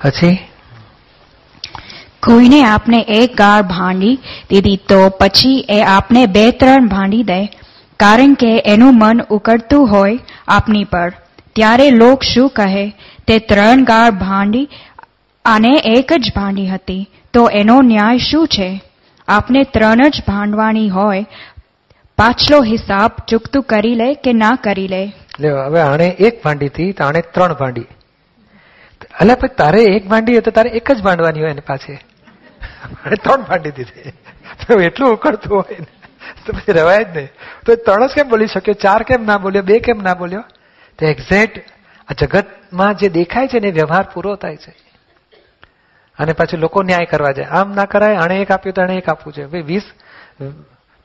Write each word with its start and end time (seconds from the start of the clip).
પછી? 0.00 0.34
કોઈને 2.22 2.58
આપને 2.64 3.00
એક 3.18 3.36
ગાળ 3.36 3.62
ભાંડી 3.72 4.14
દીધી 4.50 4.80
તો 4.92 5.00
પછી 5.20 5.54
એ 5.68 5.80
આપને 5.94 6.22
બે 6.36 6.44
ત્રણ 6.62 6.88
ભાંડી 6.88 7.24
દે 7.24 7.40
કારણ 8.00 8.34
કે 8.34 8.52
એનું 8.74 8.98
મન 8.98 9.24
ઉકળતું 9.30 9.88
હોય 9.88 10.18
આપની 10.48 10.84
પર. 10.84 11.08
ત્યારે 11.56 11.86
લોક 11.90 12.22
શું 12.22 12.50
કહે? 12.50 12.84
તે 13.26 13.38
ત્રણ 13.52 13.84
ગાળ 13.84 14.10
ભાંડી 14.24 14.66
અને 15.44 15.72
એક 15.94 16.16
જ 16.18 16.34
ભાંડી 16.34 16.66
હતી 16.66 17.04
તો 17.34 17.46
એનો 17.62 17.78
ન્યાય 17.82 18.26
શું 18.30 18.46
છે? 18.48 18.70
આપને 19.28 19.64
ત્રણ 19.76 20.10
જ 20.10 20.26
ભાંડવાની 20.26 20.88
હોય 20.88 21.24
પાછલો 22.18 22.62
હિસાબ 22.62 23.20
ચૂકતું 23.26 23.68
કરી 23.72 23.94
લે 23.94 24.08
કે 24.24 24.32
ના 24.32 24.56
કરી 24.66 24.88
લે? 24.88 25.02
હવે 25.40 25.80
આણે 25.82 26.08
એક 26.28 26.42
ભાંડી 26.44 26.68
હતી 26.68 26.92
તો 26.92 27.04
આણે 27.04 27.22
ત્રણ 27.34 27.54
ભાંડી. 27.54 27.88
એટલે 29.20 29.34
પછી 29.34 29.54
તારે 29.54 29.82
એક 29.82 30.08
ભાંડી 30.08 30.32
હોય 30.32 30.40
તો 30.40 30.50
તારે 30.50 30.70
એક 30.70 30.92
જ 30.92 31.02
ભાંડવાની 31.02 31.40
હોય 31.40 31.50
એને 31.50 31.60
પાછે 31.60 31.94
આણે 31.94 33.16
ત્રણ 33.16 33.42
ભાંડી 33.42 33.70
દીધી. 33.70 34.10
તો 34.66 34.80
એટલું 34.80 35.12
ઉકળતું 35.12 35.56
હોય 35.56 35.76
ને, 35.78 35.86
તો 36.46 36.52
પછી 36.52 36.72
રવાય 36.72 37.04
જ 37.04 37.16
નહીં. 37.16 37.28
તો 37.66 37.74
ત્રણ 37.74 38.06
જ 38.06 38.10
કેમ 38.14 38.28
બોલી 38.28 38.46
શક્યો? 38.46 38.74
ચાર 38.74 39.02
કેમ 39.02 39.24
ના 39.24 39.38
બોલ્યો? 39.38 39.62
બે 39.62 39.78
કેમ 39.78 39.98
ના 39.98 40.14
બોલ્યો? 40.14 40.44
તો 40.98 41.06
એક્ઝેક્ટ 41.06 41.58
આ 42.08 42.14
જગતમાં 42.20 42.94
જે 42.94 43.08
દેખાય 43.08 43.48
છે 43.48 43.60
ને 43.60 43.70
વ્યવહાર 43.70 44.04
પૂરો 44.14 44.36
થાય 44.36 44.56
છે. 44.56 44.74
અને 46.18 46.32
પછી 46.32 46.56
લોકો 46.56 46.82
ન્યાય 46.82 47.04
કરવા 47.04 47.30
જાય. 47.30 47.46
આમ 47.46 47.74
ના 47.74 47.84
કરાય, 47.84 48.16
આણે 48.16 48.36
એક 48.36 48.50
આપ્યું 48.50 48.74
તો 48.74 48.82
આણે 48.82 48.94
એક 48.94 49.08
આપવું 49.08 49.32
છે 49.32 49.46
ભાઈ, 49.46 49.62
વીસ, 49.62 49.82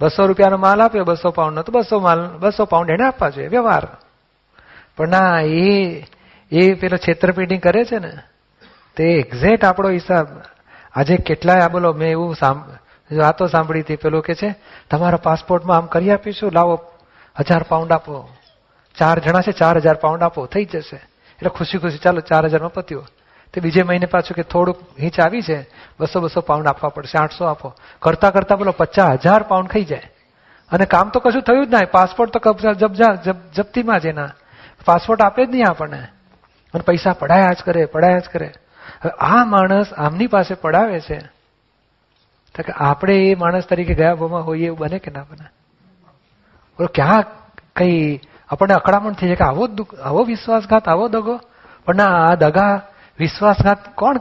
બસો 0.01 0.25
રૂપિયાનો 0.25 0.57
માલ 0.57 0.81
આપ્યો, 0.81 1.03
બસો 1.03 1.31
પાઉન્ડનો 1.31 1.61
તો 1.61 1.71
બસો 1.71 1.99
માલ, 1.99 2.37
બસો 2.37 2.65
પાઉન્ડ 2.65 2.89
એને 2.89 3.07
આપવા 3.07 3.29
જોઈએ. 3.29 3.47
વ્યવહાર. 3.47 3.87
પણ 4.97 5.09
ના, 5.09 5.41
એ 5.41 6.01
એ 6.51 6.73
પેલો 6.73 6.97
છેતરપિંડી 6.97 7.57
કરે 7.57 7.85
છે 7.85 7.99
ને, 7.99 8.11
તે 8.97 9.03
એક્ઝેક્ટ 9.03 9.65
આપણો 9.65 9.89
હિસાબ. 9.89 10.27
આજે 10.93 11.17
કેટલાય 11.17 11.61
આ 11.61 11.67
બોલો, 11.67 11.93
મેં 11.93 12.11
એવું 12.11 12.35
વાતો 13.11 13.47
સાંભળી 13.47 13.81
હતી, 13.81 13.95
પેલું 13.95 14.21
કે 14.21 14.33
છે, 14.33 14.55
તમારા 14.89 15.17
પાસપોર્ટમાં 15.17 15.77
આમ 15.77 15.85
કરી 15.85 16.11
આપીશું? 16.11 16.51
લાવો, 16.53 16.75
હજાર 17.39 17.63
પાઉન્ડ 17.63 17.91
આપો. 17.91 18.29
ચાર 18.95 19.19
જણા 19.19 19.41
છે, 19.41 19.51
ચાર 19.51 19.77
હજાર 19.77 19.95
પાઉન્ડ 19.95 20.23
આપો, 20.23 20.45
થઈ 20.45 20.65
જશે. 20.65 20.95
એટલે 20.95 21.49
ખુશી 21.49 21.77
ખુશી, 21.77 21.97
ચાલો, 21.97 22.19
ચાર 22.19 22.45
હજારમાં 22.45 22.73
પત્યો. 22.73 23.05
તે 23.53 23.61
બીજે 23.61 23.83
મહિને 23.83 24.05
પાછું 24.05 24.35
કે 24.35 24.43
થોડુંક 24.43 24.77
હિંચ 24.99 25.19
આવી 25.19 25.41
છે, 25.41 25.69
બસો 25.99 26.19
બસો 26.19 26.41
પાઉન્ડ 26.41 26.67
આપવા 26.67 26.89
પડશે, 26.89 27.17
આઠસો 27.17 27.45
આપો. 27.45 27.73
કરતા 27.99 28.29
કરતા 28.29 28.55
બોલો, 28.55 28.71
પચાસ 28.71 29.09
હજાર 29.09 29.43
પાઉન્ડ 29.43 29.69
ખાઈ 29.69 29.83
જાય. 29.83 30.11
અને 30.71 30.85
કામ 30.85 31.09
તો 31.09 31.19
કશું 31.19 31.41
થયું 31.41 31.67
જ 31.67 31.69
ના, 31.69 31.79
પાસપોર્ટ 31.91 32.37
તો 32.37 32.39
જપ્તીમાં 33.55 33.99
જ 33.99 34.05
એના. 34.05 34.29
પાસપોર્ટ 34.85 35.21
આપે 35.21 35.45
જ 35.45 35.49
નહીં 35.49 35.65
આપણને. 35.69 36.07
અને 36.73 36.83
પૈસા 36.87 37.13
પડાયા 37.13 37.53
જ 37.53 37.57
કરે, 37.65 37.85
પડાયા 37.85 38.19
જ 38.19 38.29
કરે. 38.33 38.53
હવે 39.03 39.09
આ 39.09 39.45
માણસ 39.45 39.93
આમની 39.93 40.27
પાસે 40.27 40.53
પડાવે 40.53 40.99
છે. 40.99 41.19
તો 42.55 42.63
કે 42.63 42.71
આપણે 42.71 43.17
એ 43.29 43.35
માણસ 43.35 43.63
તરીકે 43.63 43.93
ગયા 43.93 44.15
ભાવમાં 44.15 44.45
હોઈએ 44.45 44.65
એવું 44.65 44.77
બને 44.77 44.99
કે 44.99 45.11
ના 45.11 45.23
બને? 45.23 45.45
બોલો 46.77 46.87
ક્યાં 46.95 47.23
કઈ 47.75 48.19
આપણને 48.49 48.73
અકળામણ 48.73 49.11
થઈ 49.11 49.27
જાય 49.27 49.35
કે 49.35 49.43
આવો 49.43 49.67
આવો 50.03 50.23
વિશ્વાસઘાત, 50.23 50.87
આવો 50.87 51.07
દગો? 51.07 51.39
પણ 51.85 51.95
ના, 51.95 52.05
આ 52.05 52.35
દગા 52.35 52.81
વિશ્વાસઘાત 53.19 53.95
કોણ 53.95 54.19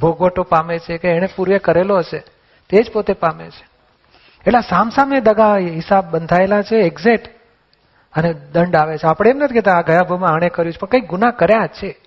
ભોગવટો 0.00 0.42
પામે 0.42 0.78
છે 0.78 0.98
કે 0.98 1.08
એને 1.08 1.28
પૂર્વે 1.36 1.58
કરેલો 1.58 1.98
હશે? 1.98 2.24
તે 2.68 2.82
જ 2.82 2.92
પોતે 2.92 3.12
પામે 3.12 3.50
છે. 3.50 3.68
એટલે 4.46 4.60
સામસામે 4.60 5.20
દગા 5.20 5.56
હિસાબ 5.56 6.10
બંધાયેલા 6.10 6.62
છે 6.62 6.76
એક્ઝેક્ટ 6.76 7.35
અને 8.16 8.34
દંડ 8.52 8.76
આવે 8.76 8.98
છે. 8.98 9.06
આપણે 9.06 9.30
એમ 9.30 9.36
નથી 9.36 9.54
કહેતા, 9.54 9.72
આ 9.72 9.80
ગયા 9.80 10.02
ભાવમાં 10.02 10.30
આણે 10.30 10.48
કર્યું 10.48 10.72
છે. 10.72 10.78
પણ 10.78 10.86
કઈ 10.86 11.00
ગુના 11.00 11.30
કર્યા 11.30 11.66
છે. 11.66 12.00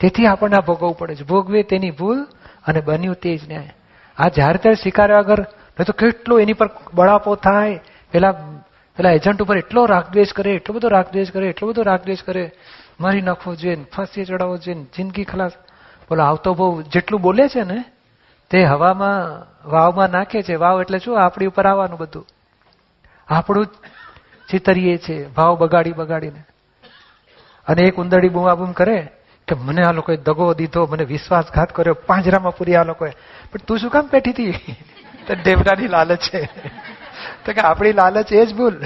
તેથી 0.00 0.26
આપણને 0.26 0.56
આ 0.56 0.60
ભોગવવું 0.60 0.96
પડે 0.96 1.14
છે. 1.14 1.24
ભોગવે 1.24 1.62
તેની 1.62 1.90
ભૂલ 1.90 2.26
અને 2.66 2.80
બન્યું 2.80 3.14
તે 3.14 3.36
જ 3.36 3.48
ન્યાય. 3.48 3.74
આ 4.18 4.28
જ્યારે 4.28 4.58
ત્યારે 4.58 4.74
સ્વીકાર્યા 4.74 5.18
વગર 5.18 5.40
નહીં 5.40 5.84
તો 5.84 5.92
કેટલો 5.92 6.38
એની 6.38 6.52
પર 6.52 6.70
બળાપો 6.94 7.34
થાય. 7.34 7.80
પેલા 8.12 8.32
પેલા 8.96 9.10
એજન્ટ 9.10 9.42
ઉપર 9.42 9.58
એટલો 9.58 9.84
રાગદ્વેષ 9.84 10.32
કરે, 10.32 10.54
એટલો 10.54 10.74
બધો 10.74 10.88
રાગદ્વેષ 10.88 11.30
કરે, 11.30 11.48
એટલો 11.48 11.68
બધો 11.68 11.82
રાગદ્વેષ 11.82 12.22
કરે. 12.22 12.52
મારી 13.00 13.20
નાખવો 13.20 13.54
જોઈએ 13.54 13.84
ફાંસી 13.96 14.24
ચડાવવો 14.24 14.56
જોઈએ 14.56 14.84
જિંદગી 14.96 15.24
ખલાસ. 15.24 15.52
બોલો 16.10 16.22
આવતો 16.22 16.54
બહુ 16.54 16.82
જેટલું 16.82 17.20
બોલે 17.20 17.48
છે 17.48 17.64
ને, 17.64 17.84
તે 18.50 18.64
હવામાં, 18.64 19.46
વાવમાં 19.70 20.10
નાખે 20.10 20.42
છે. 20.42 20.54
વાવ 20.54 20.80
એટલે 20.80 20.98
શું? 20.98 21.24
આપણી 21.24 21.46
ઉપર 21.46 21.66
આવવાનું 21.66 21.98
બધું. 21.98 22.26
આપણું 23.28 23.66
ચિતરીએ 24.54 24.98
છીએ, 24.98 25.26
ભાવ 25.26 25.56
બગાડી 25.56 25.92
બગાડીને. 25.92 26.44
અને 27.68 27.82
એક 27.82 27.96
ઉંદરડી 27.96 28.28
બૂમાબૂમ 28.28 28.72
કરે 28.72 29.08
કે 29.48 29.54
મને 29.54 29.82
આ 29.82 29.92
લોકોએ 29.92 30.16
દગો 30.16 30.54
દીધો, 30.54 30.86
મને 30.86 31.04
વિશ્વાસઘાત 31.04 31.72
કર્યો, 31.72 31.94
પાંજરામાં 31.94 32.56
પૂરી 32.56 32.74
આ 32.74 32.84
લોકોએ. 32.84 33.10
પણ 33.52 33.58
તું 33.66 33.78
શું 33.78 33.90
કામ 33.90 34.08
બેઠી 34.12 34.30
હતી? 34.30 34.76
દેવડાની 35.44 35.88
લાલચ 35.88 36.18
છે. 36.18 36.44
તો 37.44 37.52
કે 37.52 37.60
આપણી 37.60 37.92
લાલચ 37.92 38.32
એ 38.32 38.46
જ 38.46 38.54
ભૂલ. 38.54 38.80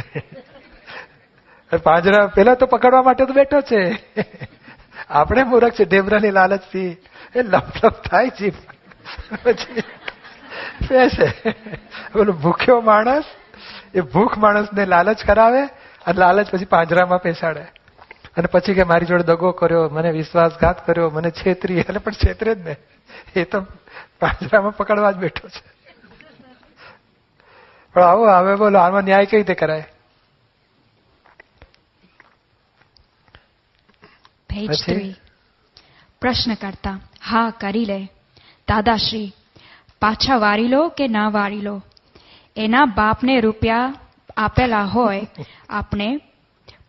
પાંજરા 1.82 2.26
પેલા 2.26 2.54
તો 2.54 2.66
પકડવા 2.66 3.02
માટે 3.02 3.26
તો 3.26 3.32
બેઠો 3.32 3.60
છે. 3.60 3.98
આપણે 5.10 5.42
મૂરખ 5.42 5.72
છે 5.72 5.84
ઢેબરાની 5.84 6.30
લાલચથી. 6.30 6.96
એ 7.36 7.42
લપલપ 7.42 7.92
થાય 7.92 8.28
છે. 8.28 8.52
પછી 9.42 9.80
પેસે 10.88 11.50
બોલો 12.14 12.32
ભૂખ્યો 12.32 12.80
માણસ 12.80 13.24
એ 13.94 14.00
ભૂખ 14.00 14.38
માણસને 14.38 14.86
લાલચ 14.86 15.24
કરાવે 15.24 15.62
અને 16.06 16.18
લાલચ 16.18 16.50
પછી 16.50 16.64
પાંજરામાં 16.64 17.18
પેસાડે. 17.18 17.60
અને 18.36 18.46
પછી 18.46 18.74
કે 18.74 18.84
મારી 18.84 19.06
જોડે 19.06 19.22
દગો 19.22 19.50
કર્યો 19.52 19.88
મને 19.88 20.10
વિશ્વાસઘાત 20.10 20.86
કર્યો 20.86 21.10
મને 21.10 21.30
છેતરી 21.30 21.78
એટલે 21.78 21.98
પણ 21.98 22.12
છેતરે 22.12 22.54
જ 22.54 22.58
ને. 22.58 22.76
એ 23.36 23.44
તો 23.44 23.60
પાંજરામાં 24.20 24.76
પકડવા 24.76 25.12
જ 25.12 25.16
બેઠો 25.16 25.48
છે. 25.48 25.78
પણ 27.94 28.02
આવો 28.02 28.26
હવે 28.26 28.56
બોલો 28.56 28.78
આમાં 28.78 29.02
ન્યાય 29.02 29.26
કઈ 29.26 29.36
રીતે 29.36 29.54
કરાય? 29.54 29.84
પ્રશ્ન 36.20 36.54
કરતા 36.54 37.00
હા 37.22 37.50
કરી 37.50 37.84
લે. 37.84 38.04
દાદાશ્રી 38.68 39.32
પાછા 40.00 40.36
વારી 40.36 40.68
લો 40.68 40.88
કે 40.88 41.08
ના 41.08 41.28
વારી 41.28 41.60
લો? 41.60 41.82
એના 42.58 42.84
બાપને 42.84 43.40
રૂપિયા 43.40 43.94
આપેલા 44.36 44.82
હોય 44.82 45.26
આપણે 45.70 46.20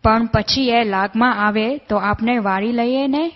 પણ 0.04 0.26
પછી 0.26 0.68
એ 0.68 0.84
લાગમાં 0.84 1.46
આવે 1.46 1.76
તો 1.76 1.96
આપણે 1.96 2.38
વારી 2.38 2.72
લઈએ 2.72 3.06
ને? 3.06 3.32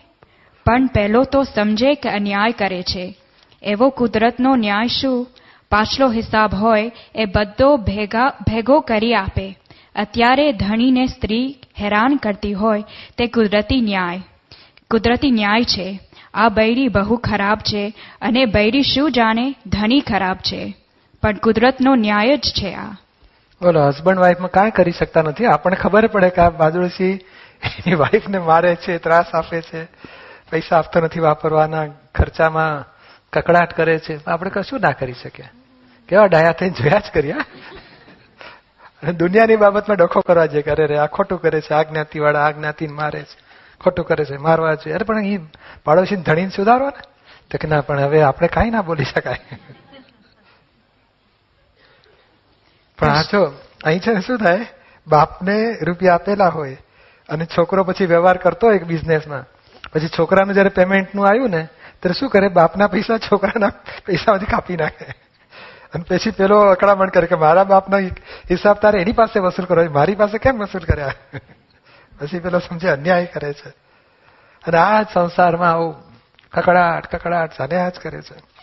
પણ 0.66 0.86
પહેલો 0.86 1.24
તો 1.24 1.42
સમજે 1.42 1.94
કે 1.94 2.08
અન્યાય 2.08 2.52
કરે 2.52 2.82
છે. 2.82 3.18
એવો 3.62 3.90
કુદરતનો 3.90 4.56
ન્યાય 4.56 4.86
શું? 4.88 5.26
પાછલો 5.70 6.10
હિસાબ 6.10 6.54
હોય, 6.54 6.92
એ 7.14 7.24
બધો 7.24 7.76
ભેગા, 7.76 8.28
ભેગો 8.28 8.80
કરી 8.80 9.14
આપે. 9.14 9.58
અત્યારે 9.96 10.52
ધણીને 10.52 11.06
સ્ત્રી 11.06 11.56
હેરાન 11.80 12.16
કરતી 12.16 12.52
હોય, 12.52 12.84
તે 13.18 13.26
કુદરતી 13.26 13.80
ન્યાય. 13.80 14.22
કુદરતી 14.90 15.30
ન્યાય 15.30 15.64
છે. 15.64 16.00
આ 16.34 16.48
બૈરી 16.48 16.88
બહુ 16.88 17.16
ખરાબ 17.16 17.58
છે. 17.58 17.92
અને 18.22 18.44
બૈરી 18.44 18.82
શું 18.82 19.12
જાણે? 19.12 19.54
ધણી 19.66 20.00
ખરાબ 20.00 20.36
છે. 20.36 20.83
પણ 21.24 21.34
કુદરતનો 21.34 21.94
ન્યાય 21.94 22.36
જ 22.36 22.40
છે 22.40 22.74
આ. 22.74 22.92
બોલો 23.62 23.86
હસબન્ડ 23.86 24.18
વાઈફમાં 24.18 24.50
કાંઈ 24.50 24.70
કરી 24.70 24.92
શકતા 24.92 25.22
નથી. 25.22 25.46
આપણને 25.46 25.76
ખબર 25.76 26.06
પડે 26.06 26.28
કે 26.28 26.40
આ 26.40 26.50
બાજુડસી 26.50 27.12
એની 27.64 27.94
વાઈફને 27.94 28.38
મારે 28.38 28.76
છે, 28.76 28.98
ત્રાસ 28.98 29.34
આપે 29.34 29.60
છે, 29.60 29.84
પૈસા 30.50 30.78
આપતો 30.78 31.00
નથી 31.00 31.20
વાપરવાના, 31.20 31.86
ખર્ચામાં 32.14 32.84
કકડાટ 33.32 33.76
કરે 33.76 33.98
છે. 33.98 34.20
આપણે 34.26 34.50
કશું 34.50 34.80
ના 34.80 34.90
કરી 34.90 35.12
શકીએ. 35.12 35.44
કેવા 36.08 36.26
ડાયા 36.26 36.52
થઈને 36.52 36.74
જોયા 36.82 36.98
જ 36.98 37.10
કર્યા 37.14 37.36
અને 39.02 39.12
દુનિયાની 39.12 39.56
બાબતમાં 39.56 39.96
ડખો 39.96 40.20
કરવા 40.20 40.46
જે 40.46 40.62
કરે 40.62 40.87
રે 40.87 40.99
આ 40.99 41.06
ખોટું 41.06 41.43
કરે 41.43 41.60
છે, 41.60 41.75
આ 41.75 41.82
જ્ઞાતિવાળા, 41.82 42.44
આ 42.44 42.50
જ્ઞાતિ 42.50 42.87
મારે 42.87 43.22
છે. 43.22 43.37
ખોટું 43.81 44.04
કરે 44.04 44.25
છે, 44.25 44.37
મારવા 44.37 44.75
જોઈએ 44.75 44.94
અરે, 44.94 45.04
પણ 45.04 45.25
એ 45.25 45.40
પાડોશી 45.84 46.16
ધણીને 46.16 46.50
સુધારવા 46.56 46.88
ને. 46.88 47.02
તો 47.50 47.58
કે 47.58 47.69
ના, 47.69 47.81
પણ 47.81 48.00
હવે 48.00 48.22
આપણે 48.22 48.49
કાંઈ 48.49 48.70
ના 48.70 48.82
બોલી 48.82 49.04
શકાય. 49.04 49.38
આ 53.06 53.22
અહીં 53.84 54.00
છે 54.00 54.20
શું 54.20 54.38
થાય? 54.38 54.66
બાપને 55.06 55.72
રૂપિયા 55.82 56.14
આપેલા 56.14 56.48
હોય 56.48 56.76
અને 57.28 57.44
છોકરો 57.44 57.84
પછી 57.84 58.06
વ્યવહાર 58.06 58.36
કરતો 58.36 58.66
હોય 58.66 58.78
બિઝનેસમાં 58.78 59.44
પછી 59.92 60.08
છોકરાનું 60.08 60.54
જયારે 60.54 60.68
પેમેન્ટનું 60.68 61.28
આવ્યું 61.28 61.50
ને, 61.50 61.68
ત્યારે 62.00 62.20
શું 62.20 62.28
કરે? 62.28 62.48
બાપના 62.48 62.86
પૈસા 62.86 63.18
છોકરાના 63.18 63.68
પૈસામાંથી 64.06 64.46
કાપી 64.46 64.76
નાખે. 64.76 65.04
અને 65.94 66.04
પછી 66.08 66.30
પેલો 66.30 66.60
અકળામણ 66.60 67.08
કરે 67.08 67.26
કે 67.26 67.34
મારા 67.34 67.64
બાપનો 67.64 67.98
હિસાબ 68.50 68.76
તારે 68.76 69.00
એની 69.00 69.12
પાસે 69.12 69.38
વસૂલ 69.38 69.66
કરો 69.66 69.90
મારી 69.90 70.14
પાસે 70.14 70.38
કેમ 70.38 70.58
વસૂલ 70.58 70.80
કર્યા? 70.80 71.12
પછી 72.20 72.38
પેલો 72.38 72.58
સમજે 72.58 72.88
અન્યાય 72.88 73.26
કરે 73.26 73.52
છે. 73.52 73.68
અને 74.66 74.78
આ 74.78 75.02
જ 75.02 75.06
સંસારમાં 75.14 75.70
આવું 75.70 75.96
કકડાટ 76.52 77.16
કકડાટ 77.16 77.60
આ 77.60 77.88
જ 77.88 77.92
કરે 78.02 78.22
છે. 78.22 78.54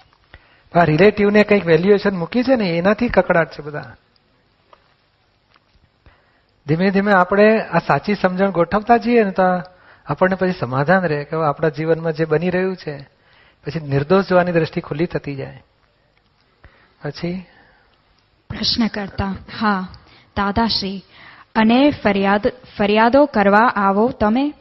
આ 0.79 0.83
રિલેટિવને 0.83 1.43
કંઈક 1.43 1.65
વેલ્યુએશન 1.65 2.15
મૂકી 2.15 2.43
છે 2.43 2.55
ને, 2.55 2.77
એનાથી 2.77 3.09
કકડાટ 3.09 3.51
છે 3.51 3.63
બધા. 3.63 3.95
ધીમે 6.68 6.90
ધીમે 6.92 7.12
આપણે 7.12 7.60
આ 7.60 7.80
સાચી 7.80 8.16
સમજણ 8.16 8.50
ગોઠવતા 8.50 8.98
જઈએ 8.98 9.24
ને 9.24 9.31
તો 9.31 9.44
આપણને 10.06 10.36
પછી 10.36 10.52
સમાધાન 10.60 11.04
રહે 11.04 11.24
કે 11.24 11.36
આપણા 11.36 11.69
જીવનમાં 11.69 12.13
જે 12.13 12.25
બની 12.25 12.50
રહ્યું 12.50 12.75
છે 12.75 13.00
પછી 13.66 13.80
નિર્દોષ 13.80 14.30
જોવાની 14.30 14.52
દ્રષ્ટિ 14.52 14.81
ખુલ્લી 14.81 15.06
થતી 15.06 15.36
જાય. 15.36 15.63
પછી? 17.06 17.46
પ્રશ્ન 18.50 18.88
કરતા 18.88 19.36
હા 19.60 19.88
દાદાશ્રી 20.38 21.04
અને 21.56 21.92
ફરિયાદ 22.04 22.48
ફરિયાદો 22.78 23.25
કરવા 23.25 23.68
આવો 23.75 24.10
તમે? 24.10 24.54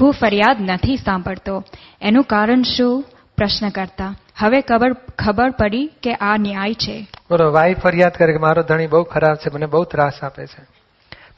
હું 0.00 0.12
ફરિયાદ 0.12 0.56
નથી 0.60 0.96
સાંભળતો. 0.96 1.64
એનું 2.00 2.24
કારણ 2.24 2.62
શું? 2.62 3.04
પ્રશ્ન 3.36 3.68
કરતા 3.68 4.14
હવે 4.38 4.60
ખબર 4.60 4.92
ખબર 4.92 5.50
પડી 5.50 5.86
કે 6.02 6.14
આ 6.14 6.36
ન્યાય 6.36 6.74
છે. 6.74 7.06
બરોબર 7.30 7.50
વાઈ 7.50 7.74
ફરિયાદ 7.74 8.12
કરે 8.12 8.32
કે 8.32 8.38
મારો 8.38 8.62
ધણી 8.62 8.86
બહુ 8.86 9.02
ખરાબ 9.02 9.36
છે 9.36 9.54
મને 9.54 9.66
બહુ 9.66 9.84
ત્રાસ 9.84 10.22
આપે 10.22 10.46
છે. 10.46 10.75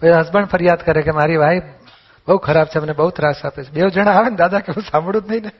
પછી 0.01 0.11
હસબન્ડ 0.11 0.47
ફરિયાદ 0.47 0.79
કરે 0.79 1.03
કે 1.03 1.11
મારી 1.11 1.37
વાઈફ 1.37 1.63
બહુ 2.29 2.37
ખરાબ 2.37 2.67
છે, 2.67 2.79
મને 2.79 2.93
બહુ 2.93 3.11
ત્રાસ 3.11 3.45
આપે 3.45 3.65
છે. 3.65 3.71
બે 3.71 3.91
જણા 3.91 4.13
આવે 4.13 4.31
ને 4.31 4.37
દાદા 4.37 4.61
કે 4.61 4.73
હું 4.73 4.85
સાંભળું 4.85 5.23
જ 5.23 5.31
નહીં 5.31 5.43
ને. 5.43 5.51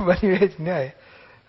બની 0.00 0.26
એ 0.26 0.46
જ 0.46 0.52
ન્યાય. 0.60 0.94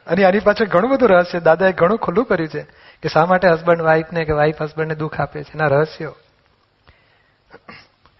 અને 0.08 0.24
આની 0.24 0.40
પાછળ 0.40 0.66
ઘણું 0.66 0.92
બધું 0.92 1.10
રહસ્ય 1.10 1.40
દાદાએ 1.40 1.72
ઘણું 1.72 1.98
ખુલ્લું 1.98 2.26
કર્યું 2.26 2.50
છે 2.50 2.62
કે 3.04 3.10
શા 3.10 3.26
માટે 3.26 3.48
હસબન્ડ 3.48 3.82
વાઈફને 3.82 4.26
કે 4.26 4.32
વાઈફ 4.32 4.62
હસબન્ડને 4.62 4.96
દુઃખ 4.96 5.20
આપે 5.20 5.44
છે. 5.44 5.54
એના 5.54 5.68
રહસ્યો. 5.68 6.16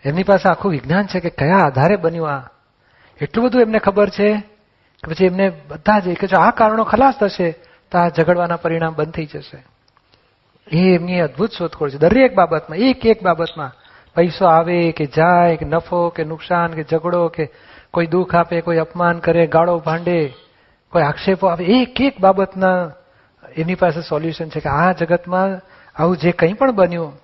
એમની 0.06 0.24
પાસે 0.24 0.50
આખું 0.50 0.72
વિજ્ઞાન 0.72 1.08
છે 1.08 1.20
કે 1.20 1.30
કયા 1.30 1.58
આધારે 1.58 1.96
બન્યું 1.96 2.30
આ. 2.30 2.50
એટલું 3.22 3.46
બધું 3.46 3.62
એમને 3.62 3.80
ખબર 3.80 4.10
છે 4.10 4.34
કે 5.04 5.14
પછી 5.14 5.26
એમને 5.26 5.50
બધા 5.68 6.00
જ 6.00 6.14
કે 6.14 6.28
જો 6.28 6.38
આ 6.38 6.52
કારણો 6.52 6.84
ખલાસ 6.84 7.14
થશે 7.20 7.52
તો 7.92 7.98
આ 7.98 8.10
ઝઘડવાના 8.10 8.56
પરિણામ 8.56 8.94
બંધ 8.94 9.12
થઈ 9.12 9.26
જશે. 9.26 9.64
એમની 10.72 11.20
અદભુત 11.20 11.52
શોધખોળ 11.52 11.90
છે. 11.90 11.98
દરેક 11.98 12.36
બાબતમાં, 12.36 12.78
એક 12.78 13.06
એક 13.06 13.24
બાબતમાં 13.24 13.72
પૈસો 14.16 14.46
આવે 14.46 14.92
કે 14.92 15.06
જાય, 15.06 15.58
કે 15.58 15.66
નફો, 15.66 16.10
કે 16.10 16.24
નુકસાન, 16.24 16.74
કે 16.74 16.84
ઝઘડો, 16.84 17.28
કે 17.28 17.50
કોઈ 17.92 18.08
દુઃખ 18.08 18.36
આપે, 18.36 18.62
કોઈ 18.62 18.78
અપમાન 18.78 19.20
કરે, 19.20 19.48
ગાળો 19.48 19.80
ભાંડે, 19.80 20.34
કોઈ 20.92 21.02
આક્ષેપો 21.02 21.48
આવે, 21.48 21.66
એક 21.66 22.02
એક 22.02 22.20
બાબતના 22.20 22.92
એની 23.58 23.76
પાસે 23.76 24.02
સોલ્યુશન 24.02 24.50
છે 24.50 24.60
કે 24.60 24.70
આ 24.70 24.92
જગતમાં 24.92 25.62
આવું 25.96 26.18
જે 26.18 26.32
કંઈ 26.32 26.54
પણ 26.54 26.72
બન્યું, 26.72 27.20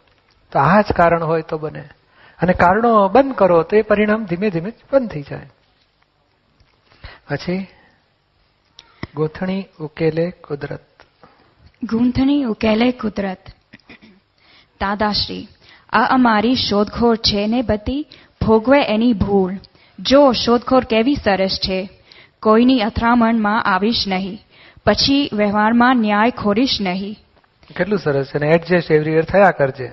તો 0.51 0.59
આ 0.59 0.81
જ 0.81 0.85
કારણ 0.93 1.23
હોય 1.23 1.41
તો 1.41 1.57
બને. 1.57 1.89
અને 2.41 2.53
કારણો 2.53 3.07
બંધ 3.07 3.35
કરો, 3.35 3.63
તો 3.63 3.75
એ 3.75 3.81
પરિણામ 3.81 4.25
ધીમે 4.25 4.49
ધીમે 4.49 4.73
બંધ 4.93 5.09
થઈ 5.09 5.21
જાય. 5.21 5.49
પછી 7.29 7.67
ગોથણી 9.15 9.65
ઉકેલે 9.79 10.31
કુદરત. 10.31 10.94
ગૂંથણી 11.83 12.43
ઉકેલે 12.43 12.91
કુદરત. 12.91 13.47
દાદાશ્રી, 14.81 15.47
આ 15.89 16.05
અમારી 16.05 16.55
શોધખોળ 16.55 17.15
છે 17.15 17.47
ને 17.47 17.61
બધી 17.61 18.07
ભોગવે 18.41 18.81
એની 18.81 19.13
ભૂલ. 19.13 19.53
જો 19.99 20.31
શોધખોળ 20.31 20.83
કેવી 20.83 21.15
સરસ 21.15 21.59
છે. 21.63 21.89
કોઈની 22.39 22.81
અથડામણમાં 22.81 23.63
આવીશ 23.63 24.03
નહીં. 24.07 24.39
પછી 24.85 25.29
વ્યવહારમાં 25.33 25.95
ન્યાય 25.95 26.31
ખોરીશ 26.31 26.77
નહીં. 26.81 27.17
કેટલું 27.75 27.99
સરસ 27.99 28.25
છે 28.25 28.39
ને 28.39 28.47
એડજસ્ટ 28.47 28.91
એવરી 28.91 29.21
થયા 29.21 29.51
કરજે. 29.51 29.91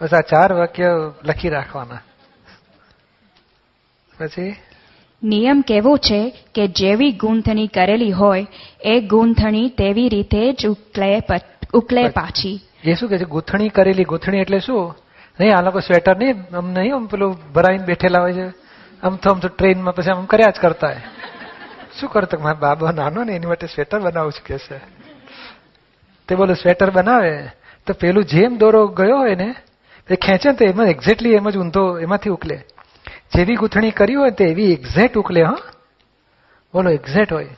બસ 0.00 0.14
આ 0.14 0.20
ચાર 0.20 0.52
વાક્ય 0.52 1.12
લખી 1.24 1.48
રાખવાના. 1.48 2.00
પછી? 4.18 4.56
નિયમ 5.24 5.60
કેવો 5.60 5.96
છે 5.96 6.30
કે 6.54 6.68
જેવી 6.68 7.12
ગૂંથણી 7.12 7.66
કરેલી 7.66 8.10
હોય 8.10 8.46
એ 8.80 9.00
ગૂંથણી 9.00 9.68
તેવી 9.68 10.08
રીતે 10.08 10.52
જ 10.52 10.66
ઉકલે 10.66 11.20
ઉકલે 11.74 12.08
પાછી. 12.08 12.60
એ 12.84 12.94
શું 12.94 13.08
કે 13.08 13.18
છે? 13.18 13.24
ગૂંથણી 13.24 13.68
કરેલી 13.68 14.04
ગૂંથણી 14.04 14.38
એટલે 14.38 14.58
શું? 14.58 14.94
નહીં 15.40 15.56
આ 15.56 15.62
લોકો 15.62 15.80
સ્વેટર 15.80 16.16
નહીં 16.16 16.56
આમ 16.56 16.72
નહીં 16.72 16.94
આમ 16.94 17.06
પેલું 17.06 17.52
ભરાઈને 17.52 17.84
બેઠેલા 17.84 18.20
હોય 18.20 18.32
છે. 18.32 18.48
આમ 19.02 19.16
તો 19.16 19.30
આમ 19.30 19.38
તો 19.38 19.48
ટ્રેનમાં 19.48 19.94
પછી 19.94 20.10
આમ 20.10 20.24
કર્યા 20.24 20.50
જ 20.50 20.54
કરતા 20.60 20.86
હોય. 20.86 20.96
શું 22.00 22.10
કરતો 22.10 22.38
મારા 22.38 22.54
બાબા 22.54 22.92
નાનો 22.92 23.24
ને 23.24 23.32
એની 23.32 23.46
માટે 23.46 23.66
સ્વેટર 23.66 24.00
બનાવું 24.00 24.32
છું 24.32 24.46
કે 24.46 24.58
છે? 24.58 24.80
તે 26.28 26.34
બોલો 26.34 26.54
સ્વેટર 26.54 26.90
બનાવે? 26.90 27.48
તો 27.86 27.92
પેલું 27.92 28.24
જેમ 28.24 28.56
દોરો 28.56 28.86
ગયો 28.86 29.18
હોય 29.18 29.34
ને 29.34 29.54
તે 30.08 30.16
ખેંચે 30.16 30.50
ને 30.50 30.56
તો 30.56 30.64
એમાં 30.64 30.86
એક્ઝેક્ટલી 30.86 31.32
એમ 31.32 31.50
જ 31.50 31.56
ઊંધો 31.56 31.98
એમાંથી 31.98 32.30
ઉકલે. 32.30 32.64
જેવી 33.36 33.54
ગૂંથણી 33.54 33.90
કરી 33.90 34.14
હોય 34.14 34.30
તે 34.30 34.44
એવી 34.44 34.72
એક્ઝેક્ટ 34.72 35.18
ઉકલે 35.18 35.42
હા? 35.42 35.56
બોલો 36.74 36.90
એક્ઝેક્ટ 36.90 37.32
હોય. 37.32 37.48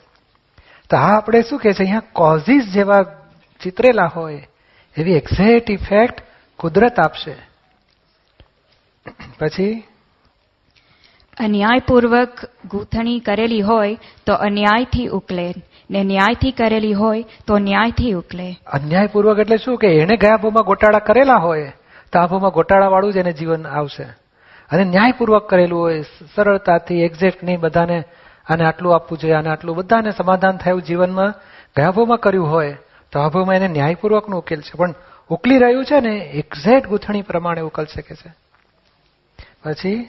તો 0.90 0.96
હા 0.96 1.16
આપણે 1.16 1.42
શું 1.42 1.58
કહે 1.58 1.72
છે? 1.72 1.78
અહીંયા 1.78 2.00
કોઝિસ 2.12 2.64
જેવા 2.72 3.02
ચિતરેલા 3.62 4.06
હોય 4.06 4.46
એવી 4.98 5.12
એક્ઝેક્ટ 5.12 5.70
ઇફેક્ટ 5.70 6.22
કુદરત 6.56 7.00
આપશે. 7.00 7.36
પછી? 9.38 9.84
અન્યાયપૂર્વક 11.40 12.40
ગૂંથણી 12.70 13.20
કરેલી 13.20 13.60
હોય 13.60 13.98
તો 14.26 14.34
અન્યાયથી 14.34 15.06
ઉકલે. 15.06 15.54
ને 15.90 16.04
ન્યાયથી 16.04 16.50
કરેલી 16.50 16.92
હોય 16.92 17.24
તો 17.46 17.58
ન્યાયથી 17.58 18.12
ઉકલે. 18.12 18.56
અન્યાયપૂર્વક 18.66 19.38
એટલે 19.38 19.56
શું? 19.56 19.78
કે 19.78 19.86
એને 19.86 20.16
ગયા 20.16 20.36
ભાવમાં 20.36 20.62
ગોટાળા 20.62 20.98
કરેલા 20.98 21.36
હોય 21.36 21.72
તો 22.12 22.18
આ 22.18 22.26
ભાવમાં 22.26 22.50
ગોટાળા 22.50 22.88
વાળું 22.88 23.12
જ 23.12 23.16
એને 23.16 23.32
જીવન 23.32 23.66
આવશે. 23.66 24.23
અને 24.70 24.84
ન્યાયપૂર્વક 24.84 25.48
કરેલું 25.48 25.80
હોય 25.80 26.02
સરળતાથી 26.34 27.02
એક્ઝેક્ટ 27.02 27.44
નહીં 27.44 27.60
બધાને 27.60 28.04
આને 28.48 28.64
આટલું 28.64 28.94
આપવું 28.94 29.18
જોઈએ 29.18 29.34
આને 29.34 29.48
આટલું 29.48 29.76
બધાને 29.76 30.10
સમાધાન 30.10 30.56
થયું 30.56 30.82
જીવનમાં. 30.82 31.34
ગયા 31.76 32.16
કર્યું 32.16 32.50
હોય 32.50 32.76
તો 33.12 33.20
આ 33.20 33.28
ભાવમાં 33.28 33.54
એને 33.54 33.68
ન્યાયપૂર્વકનો 33.68 34.38
ઉકેલ 34.38 34.60
છે. 34.60 34.72
પણ 34.76 34.94
ઉકલી 35.28 35.58
રહ્યું 35.58 35.84
છે 35.84 36.00
ને 36.00 36.16
એક્ઝેક્ટ 36.18 36.88
ગૂંથણી 36.88 37.22
પ્રમાણે 37.22 37.60
ઉકલ 37.60 37.84
શકે 37.84 38.14
છે. 38.14 38.34
પછી 39.64 40.08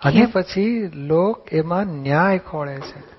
અને 0.00 0.26
પછી 0.26 0.90
લોક 0.94 1.52
એમાં 1.52 1.86
ન્યાય 1.86 2.38
ખોળે 2.38 2.80
છે. 2.80 3.18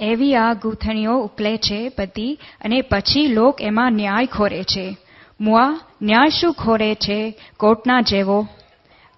એવી 0.00 0.34
આ 0.34 0.52
ગૂંથણીઓ 0.52 1.12
ઉકલે 1.12 1.56
છે 1.56 1.92
બધી 1.98 2.38
અને 2.64 2.80
પછી 2.80 3.26
લોક 3.26 3.62
એમાં 3.62 3.92
ન્યાય 3.92 4.26
ખોરે 4.26 4.62
છે. 4.62 4.96
મુઆ 5.40 5.80
ન્યાય 6.02 6.28
શું 6.28 6.54
ખોરે 6.54 6.94
છે 6.94 7.38
કોર્ટના 7.56 8.00
જેવો. 8.00 8.48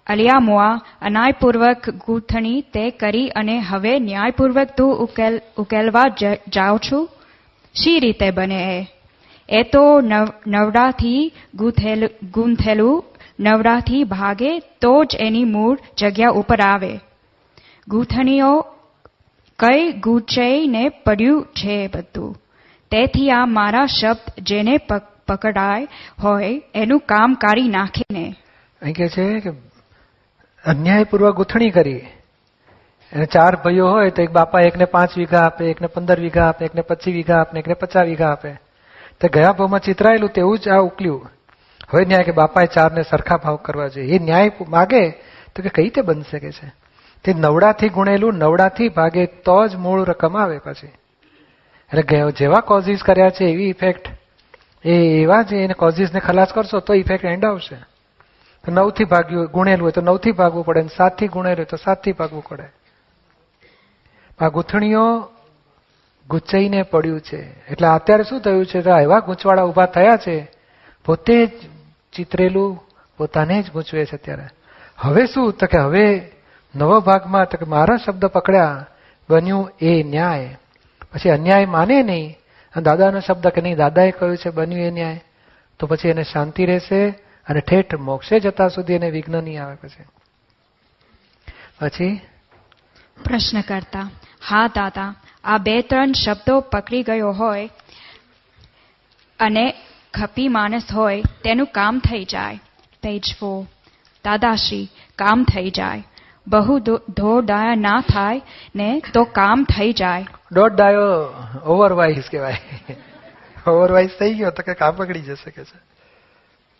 અલિયા 0.07 0.39
મુઆ 0.39 0.75
અન્યાયપૂર્વક 1.01 1.89
ગૂંથણી 1.89 2.61
તે 2.61 2.89
કરી 2.89 3.29
અને 3.29 3.59
હવે 3.59 3.99
ન્યાયપૂર્વક 3.99 4.67
તું 4.77 4.95
ઉકેલ, 4.95 5.41
ઉકેલવા 5.57 6.03
જાઉં 6.47 6.79
છું? 6.91 7.09
શી 7.73 7.99
રીતે 7.99 8.31
બને 8.31 8.87
એ? 8.89 9.03
એ 9.59 9.63
તો 9.63 10.01
નવ- 10.01 10.33
નવડાથી 10.47 11.31
ગૂંથેલું 11.55 12.09
ગૂંથેલું, 12.31 13.03
નવડાથી 13.39 14.03
ભાગે 14.03 14.59
તો 14.59 15.03
જ 15.03 15.15
એની 15.19 15.43
મૂળ 15.43 15.77
જગ્યા 15.97 16.29
ઉપર 16.29 16.61
આવે. 16.61 16.99
ગૂંથણીઓ 17.87 18.65
કઈ 19.59 19.91
ગૂંચાઈને 19.91 20.89
પડ્યું 20.89 21.45
છે 21.45 21.87
બધું. 21.87 22.35
તેથી 22.91 23.31
આ 23.31 23.45
મારા 23.45 23.85
શબ્દ 23.85 24.43
જેને 24.43 24.77
પક- 24.77 25.12
પકડાય 25.27 25.87
હોય, 26.23 26.61
એનું 26.75 26.99
કામ 26.99 27.33
કાઢી 27.33 27.67
નાખીને. 27.67 28.35
અહીં 28.81 28.95
કે 28.95 29.09
છે 29.09 29.39
કે 29.39 29.49
અન્યાયપૂર્વક 30.65 31.35
ગૂંથણી 31.35 31.69
કરી. 31.69 31.97
અને 33.13 33.25
ચાર 33.25 33.55
ભાઈઓ 33.55 33.87
હોય 33.87 34.09
તો 34.09 34.21
એક 34.21 34.29
બાપા 34.29 34.59
એકને 34.59 34.85
પાંચ 34.85 35.17
વીઘા 35.17 35.45
આપે, 35.45 35.65
એકને 35.65 35.87
પંદર 35.87 36.19
વીઘા 36.19 36.49
આપે, 36.49 36.65
એકને 36.65 36.81
પચીસ 36.81 37.13
વીઘા 37.13 37.41
આપે, 37.41 37.59
એકને 37.59 37.73
પચાસ 37.73 38.05
વીઘા 38.05 38.31
આપે. 38.31 38.53
તો 39.21 39.27
ગયા 39.27 39.51
ભાવમાં 39.51 39.79
ચિતરાયેલું 39.79 40.29
તેવું 40.29 40.59
જ 40.59 40.69
આ 40.69 40.77
ઉકલ્યું. 40.77 41.29
હવે 41.93 42.05
ન્યાય 42.05 42.23
કે 42.23 42.31
બાપાએ 42.31 42.65
ચારને 42.65 43.03
સરખા 43.03 43.37
ભાવ 43.37 43.55
કરવા 43.55 43.87
જોઈએ. 43.87 44.15
એ 44.15 44.19
ન્યાય 44.19 44.51
માગે 44.69 45.09
તો 45.55 45.61
કે 45.63 45.69
કઈ 45.69 45.83
રીતે 45.83 46.01
બની 46.01 46.21
શકે 46.31 46.51
છે? 46.51 46.73
તે 47.23 47.33
નવડાથી 47.33 47.89
ગુણેલું, 47.89 48.33
નવડાથી 48.33 48.89
ભાગે 48.89 49.25
તો 49.25 49.67
જ 49.67 49.75
મૂળ 49.75 50.03
રકમ 50.03 50.37
આવે 50.37 50.57
પછી. 50.57 50.87
એટલે 50.87 52.31
જેવા 52.31 52.59
કોઝિસ 52.59 53.03
કર્યા 53.03 53.29
છે, 53.29 53.45
એવી 53.45 53.69
ઇફેક્ટ 53.69 54.07
એ 54.85 55.21
એવા 55.21 55.41
જ 55.41 55.53
એને 55.53 55.73
કોઝિસને 55.73 56.19
ખલાસ 56.19 56.47
કરશો 56.53 56.79
તો 56.79 56.93
ઇફેક્ટ 56.93 57.25
એન્ડ 57.25 57.45
આવશે. 57.45 57.75
તો 58.65 58.71
નવથી 58.71 59.03
ભાગ્યું, 59.03 59.45
ગુણેલું 59.45 59.83
હોય 59.83 59.91
તો 59.91 60.01
નવથી 60.01 60.31
ભાગવું 60.31 60.65
પડે 60.65 60.79
અને 60.79 60.89
સાતથી 60.97 61.27
ગુણેલું 61.27 61.57
હોય 61.57 61.65
તો 61.65 61.77
સાતથી 61.77 62.11
ભાગવું 62.11 62.43
પડે. 62.49 62.63
આ 64.39 64.47
ગૂંથણીઓ 64.47 65.29
ગૂંચાઈને 66.29 66.81
પડ્યું 66.81 67.21
છે. 67.21 67.71
એટલે 67.71 67.87
અત્યારે 67.87 68.23
શું 68.23 68.41
થયું 68.41 68.65
છે? 68.65 68.79
એવા 69.01 69.19
ગૂંચવાળા 69.19 69.63
ઊભા 69.63 69.85
થયા 69.85 70.17
છે, 70.17 70.51
પોતે 71.05 71.45
જ 71.45 71.49
ચિતરેલું, 72.13 72.83
પોતાને 73.17 73.61
જ 73.61 73.71
ગૂંચવે 73.71 74.05
છે 74.05 74.15
અત્યારે. 74.15 74.43
હવે 74.97 75.25
શું? 75.25 75.53
તો 75.53 75.65
કે 75.65 75.77
હવે 75.77 76.31
નવો 76.75 76.99
ભાગમાં, 76.99 77.45
તો 77.45 77.57
કે 77.57 77.65
મારા 77.65 77.95
શબ્દ 78.05 78.25
પકડ્યા, 78.25 78.85
બન્યું 79.29 79.71
એ 79.81 80.03
ન્યાય. 80.03 80.57
પછી 81.13 81.29
અન્યાય 81.29 81.65
માને 81.65 82.03
નહીં 82.03 82.37
દાદાનો 82.81 83.19
શબ્દ 83.19 83.47
કે 83.47 83.61
નહીં? 83.61 83.77
દાદાએ 83.77 84.11
કહ્યું 84.11 84.37
છે, 84.37 84.49
બન્યું 84.49 84.81
એ 84.81 84.89
ન્યાય. 84.89 85.23
તો 85.79 85.87
પછી 85.87 86.09
એને 86.09 86.23
શાંતિ 86.23 86.65
રહેશે 86.65 87.09
અને 87.47 87.59
ઠેઠ 87.59 87.95
મોક્ષે 87.95 88.39
જતા 88.39 88.67
સુધી 88.67 88.93
એને 88.93 89.09
વિઘ્ન 89.09 89.43
નહીં 89.43 89.63
આવે 89.63 89.75
પછી. 89.75 90.03
પછી? 91.79 92.21
પ્રશ્ન 93.23 93.61
કરતા, 93.61 94.09
હા, 94.45 94.67
દાદા, 94.67 95.15
આ 95.43 95.57
બે 95.57 95.81
ત્રણ 95.81 96.11
શબ્દો 96.11 96.59
પકડી 96.59 97.03
ગયો 97.03 97.31
હોય 97.31 97.69
અને 99.39 99.73
ખપી 100.13 100.47
માણસ 100.47 100.83
હોય, 100.93 101.21
તેનું 101.21 101.67
કામ 101.67 101.99
થઈ 101.99 102.23
જાય. 102.23 102.59
પેજ 103.03 103.23
ફોર 103.39 103.65
દાદાશ્રી, 104.25 104.89
કામ 105.15 105.43
થઈ 105.43 105.69
જાય. 105.69 106.03
બહુ 106.47 106.79
ધોડાયા 107.09 107.75
ના 107.75 108.03
થાય 108.13 108.41
ને 108.75 109.01
તો 109.13 109.23
કામ 109.23 109.63
થઈ 109.63 109.93
જાય. 109.93 110.25
દોઢ 110.53 110.71
ડાયો 110.71 111.05
ઓવરવાઇઝ 111.65 112.23
કહેવાય. 112.31 112.57
ઓવરવાઇઝ 113.67 114.09
થઈ 114.19 114.33
ગયો 114.33 114.51
તો 114.51 114.63
કે 114.63 114.73
કામ 114.73 114.95
પકડી 114.95 115.21
જશે 115.21 115.51
કે 115.51 115.63
છે. 115.63 115.77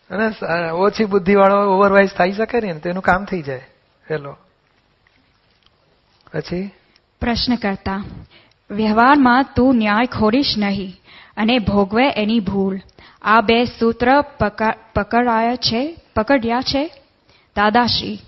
અને 0.10 0.70
ઓછી 0.70 1.06
બુદ્ધિ 1.06 1.36
વાળો 1.36 1.58
ઓવરવાઇઝ 1.72 2.10
થઈ 2.10 2.32
શકે 2.32 2.60
ને, 2.62 2.74
તો 2.74 2.90
એનું 2.90 3.04
કામ 3.04 3.26
થઈ 3.26 3.42
જાય. 3.42 3.62
હેલો. 4.12 4.38
પછી? 6.34 6.72
પ્રશ્ન 7.22 7.56
કરતા 7.56 8.04
વ્યવહારમાં 8.72 9.46
તું 9.56 9.76
ન્યાય 9.76 10.06
ખોરીશ 10.06 10.54
નહીં 10.58 10.92
અને 11.38 11.60
ભોગવે 11.60 12.10
એની 12.18 12.40
ભૂલ. 12.40 12.80
આ 13.22 13.42
બે 13.42 13.66
સૂત્ર 13.66 14.22
પકડાયા 14.96 15.56
છે, 15.56 15.98
પકડ્યા 16.16 16.62
છે? 16.62 16.84
દાદાશ્રી, 17.56 18.20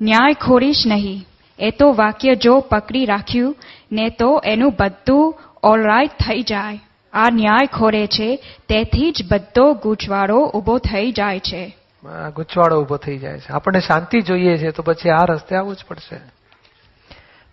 ન્યાય 0.00 0.34
ખોરીશ 0.34 0.82
નહીં. 0.86 1.26
એ 1.58 1.70
તો 1.70 1.92
વાક્ય 1.92 2.34
જો 2.34 2.60
પકડી 2.60 3.04
રાખ્યું 3.04 3.56
ને 3.94 4.08
તો 4.10 4.42
એનું 4.44 4.72
બધું 4.80 5.38
ઓલરાઈટ 5.62 6.10
થઈ 6.10 6.42
જાય. 6.42 6.80
આ 7.12 7.30
ન્યાય 7.30 7.66
ખોરે 7.66 8.06
છે 8.06 8.28
તેથી 8.68 9.12
જ 9.12 9.22
બધો 9.30 9.74
ગૂંચવાડો 9.74 10.38
ઊભો 10.46 10.78
થઈ 10.78 11.12
જાય 11.12 11.40
છે. 11.40 11.76
ગૂંચવાડો 12.34 12.82
ઊભો 12.82 12.96
થઈ 12.96 13.18
જાય 13.18 13.38
છે. 13.38 13.52
આપણને 13.52 13.80
શાંતિ 13.80 14.20
જોઈએ 14.20 14.56
છે 14.58 14.70
તો 14.70 14.82
પછી 14.82 15.10
આ 15.10 15.24
રસ્તે 15.24 15.56
આવવું 15.56 15.76
જ 15.76 15.84
પડશે. 15.88 16.16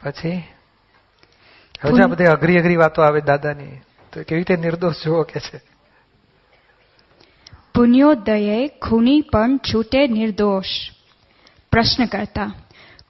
પછી? 0.03 0.43
હવે 1.83 2.03
આ 2.03 2.07
બધી 2.07 2.25
અઘરી 2.25 2.59
અઘરી 2.59 2.75
વાતો 2.75 3.01
આવે 3.01 3.21
દાદાની 3.21 3.77
તો 4.13 4.23
કેવી 4.23 4.35
રીતે 4.35 4.55
નિર્દોષ 4.55 5.03
જુઓ 5.05 5.23
કે 5.23 5.39
છે? 5.39 5.61
પુણ્યોદયે 7.75 8.67
ખૂની 8.67 9.21
પણ 9.21 9.57
છૂટે 9.57 10.07
નિર્દોષ. 10.07 10.65
પ્રશ્ન 11.71 12.05
કરતા 12.05 12.51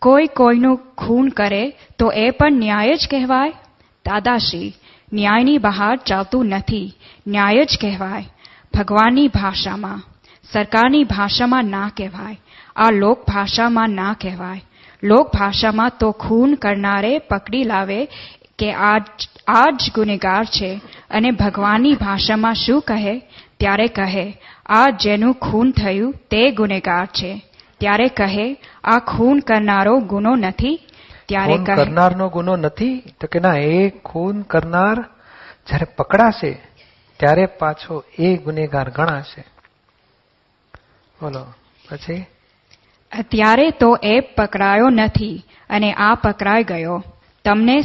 કોઈ 0.02 0.28
કોઈનું 0.28 0.78
ખૂન 0.98 1.28
કરે 1.30 1.64
તો 2.00 2.12
એ 2.12 2.30
પણ 2.30 2.54
ન્યાય 2.54 2.96
જ 2.96 3.08
કહેવાય? 3.12 3.54
દાદાશ્રી, 4.06 4.74
ન્યાયની 5.14 5.58
બહાર 5.58 5.96
ચાલતું 5.96 6.46
નથી, 6.46 6.94
ન્યાય 7.28 7.66
જ 7.66 7.78
કહેવાય. 7.82 8.26
ભગવાનની 8.74 9.28
ભાષામાં, 9.28 10.02
સરકારની 10.52 11.04
ભાષામાં 11.04 11.66
ના 11.66 11.92
કહેવાય. 11.98 12.38
આ 12.76 12.92
લોકભાષામાં 12.92 13.90
ના 13.90 14.16
કહેવાય. 14.22 14.62
લોક 15.04 15.34
ભાષામાં 15.34 15.92
તો 16.00 16.12
ખૂન 16.12 16.54
કરનારે 16.54 17.14
પકડી 17.20 17.64
લાવે 17.64 18.02
કે 18.60 18.72
આ 18.74 19.70
જ 19.70 19.92
ગુનેગાર 19.96 20.44
છે 20.46 20.72
અને 21.10 21.32
ભગવાનની 21.32 21.94
ભાષામાં 21.94 22.54
શું 22.54 22.82
કહે? 22.82 23.16
ત્યારે 23.60 23.88
કહે, 23.88 24.26
આ 24.66 24.90
જેનું 24.90 25.34
ખૂન 25.34 25.72
થયું 25.72 26.14
તે 26.32 26.52
ગુનેગાર 26.52 27.06
છે. 27.06 27.32
ત્યારે 27.82 28.08
કહે 28.20 28.48
આ 28.94 29.00
ખૂન 29.12 29.40
કરનારો 29.50 29.96
ગુનો 30.12 30.34
નથી. 30.36 30.78
ત્યારે 31.30 31.58
કહે 31.68 31.76
કરનારનો 31.80 32.26
ગુનો 32.36 32.56
નથી? 32.56 32.96
તો 33.20 33.28
કે 33.28 33.40
ના 33.46 33.58
એ 33.76 33.80
ખૂન 34.10 34.42
કરનાર 34.52 34.98
જ્યારે 35.68 35.88
પકડાશે 35.98 36.52
ત્યારે 37.20 37.46
પાછો 37.60 38.04
એ 38.28 38.36
ગુનેગાર 38.46 38.88
ગણાશે. 38.98 39.42
બોલો 41.20 41.44
પછી? 41.90 42.22
અત્યારે 43.12 43.68
તો 43.82 43.90
એ 44.14 44.16
પકડાયો 44.38 44.90
નથી 44.90 45.38
અને 45.70 45.90
આ 46.08 46.16
પકડાઈ 46.16 46.64
ગયો. 46.64 46.98
તમને 47.46 47.76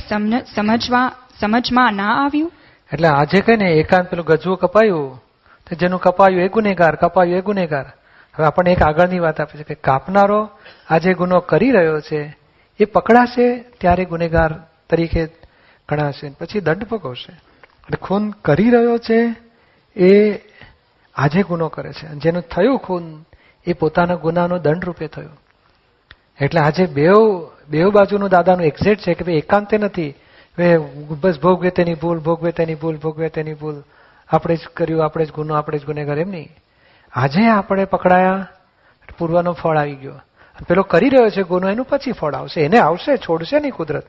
સમજવા 0.55 1.09
સમજમાં 1.41 1.95
ના 2.01 2.15
આવ્યું? 2.25 2.51
એટલે 2.93 3.09
આજે 3.09 3.39
કઈ 3.47 3.57
ને 3.57 3.69
એકાંત 3.81 4.11
પેલું 4.11 4.27
ગજવું 4.27 4.59
કપાયું 4.59 5.19
તો 5.67 5.79
જેનું 5.81 6.01
કપાયું 6.01 6.45
એ 6.47 6.49
ગુનેગાર 6.57 6.95
કપાયું 6.97 7.39
એ 7.39 7.47
ગુનેગાર. 7.49 7.87
હવે 8.37 8.47
આપણને 8.47 8.73
એક 8.73 8.83
આગળની 8.83 9.19
વાત 9.19 9.41
આપે 9.41 9.59
છે 9.59 9.63
કે 9.63 9.75
કાપનારો 9.75 10.41
આજે 10.89 11.15
ગુનો 11.15 11.41
કરી 11.41 11.71
રહ્યો 11.71 12.01
છે, 12.01 12.21
એ 12.81 12.85
પકડાશે 12.85 13.47
ત્યારે 13.81 14.05
ગુનેગાર 14.05 14.51
તરીકે 14.91 15.27
ગણાશે 15.89 16.29
પછી 16.31 16.61
દંડ 16.61 16.85
ભોગવશે. 16.85 17.33
ખૂન 18.03 18.31
કરી 18.31 18.71
રહ્યો 18.71 18.99
છે, 18.99 19.21
એ 19.97 20.11
આજે 21.15 21.43
ગુનો 21.43 21.69
કરે 21.69 21.93
છે. 21.93 22.07
જેનું 22.15 22.43
થયું 22.43 22.79
ખૂન, 22.79 23.25
એ 23.67 23.73
પોતાના 23.73 24.15
ગુનાનો 24.15 24.59
દંડ 24.59 24.85
રૂપે 24.85 25.07
થયું. 25.07 25.37
એટલે 26.41 26.61
આજે 26.61 26.87
બેવ 26.87 27.15
બેવ 27.69 27.89
બાજુનું 27.91 28.29
દાદાનું 28.29 28.67
એક્ઝેટ 28.67 28.99
છે 29.01 29.15
કે 29.15 29.25
ભાઈ 29.25 29.35
એકાંતે 29.35 29.79
નથી. 29.79 30.15
બસ 31.21 31.41
ભોગવે 31.41 31.71
તેની 31.71 31.95
ભૂલ, 31.95 32.19
ભોગવે 32.19 32.53
તેની 32.53 32.75
ભૂલ, 32.75 32.97
ભોગવે 32.97 33.29
તેની 33.29 33.55
ભૂલ. 33.55 33.83
આપણે 34.31 34.57
જ 34.57 34.69
કર્યું, 34.75 35.05
આપણે 35.05 35.25
જ 35.25 35.33
ગુનો, 35.33 35.55
આપણે 35.55 35.79
જ 35.79 35.85
ગુનેગાર, 35.85 36.19
એમ 36.19 36.29
નહીં. 36.29 36.49
આજે 37.17 37.47
આપણે 37.47 37.85
પકડાયા? 37.85 38.49
પૂર્વનો 39.19 39.53
ફળ 39.53 39.77
આવી 39.77 39.95
ગયો. 39.95 40.21
પેલો 40.69 40.83
કરી 40.83 41.09
રહ્યો 41.09 41.31
છે 41.31 41.43
ગુનો, 41.43 41.69
એનું 41.69 41.87
પછી 41.87 42.13
ફળ 42.13 42.35
આવશે. 42.35 42.61
એને 42.61 42.79
આવશે, 42.79 43.17
છોડશે 43.17 43.61
નહીં 43.61 43.73
કુદરત. 43.73 44.07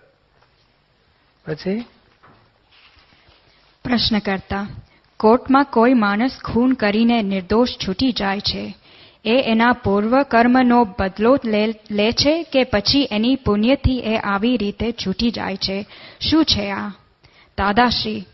પછી? 1.47 1.85
પ્રશ્ન 3.83 4.19
કરતા 4.19 4.67
કોર્ટમાં 5.17 5.63
કોઈ 5.63 5.93
માણસ 5.93 6.31
ખૂન 6.43 6.73
કરીને 6.73 7.21
નિર્દોષ 7.21 7.67
છૂટી 7.87 8.11
જાય 8.11 8.39
છે. 8.39 8.75
એ 9.25 9.43
એના 9.51 9.71
પૂર્વ 9.71 10.23
કર્મનો 10.23 10.87
બદલો 10.99 11.37
લે 11.91 12.11
છે 12.11 12.43
કે 12.43 12.63
પછી 12.63 13.09
એની 13.11 13.35
પુણ્યથી 13.35 13.99
એ 13.99 14.17
આવી 14.17 14.57
રીતે 14.57 14.91
છૂટી 14.91 15.31
જાય 15.31 15.55
છે? 15.55 15.85
શું 16.19 16.45
છે 16.45 16.71
આ? 16.71 16.87
દાદાશ્રી, 17.57 18.25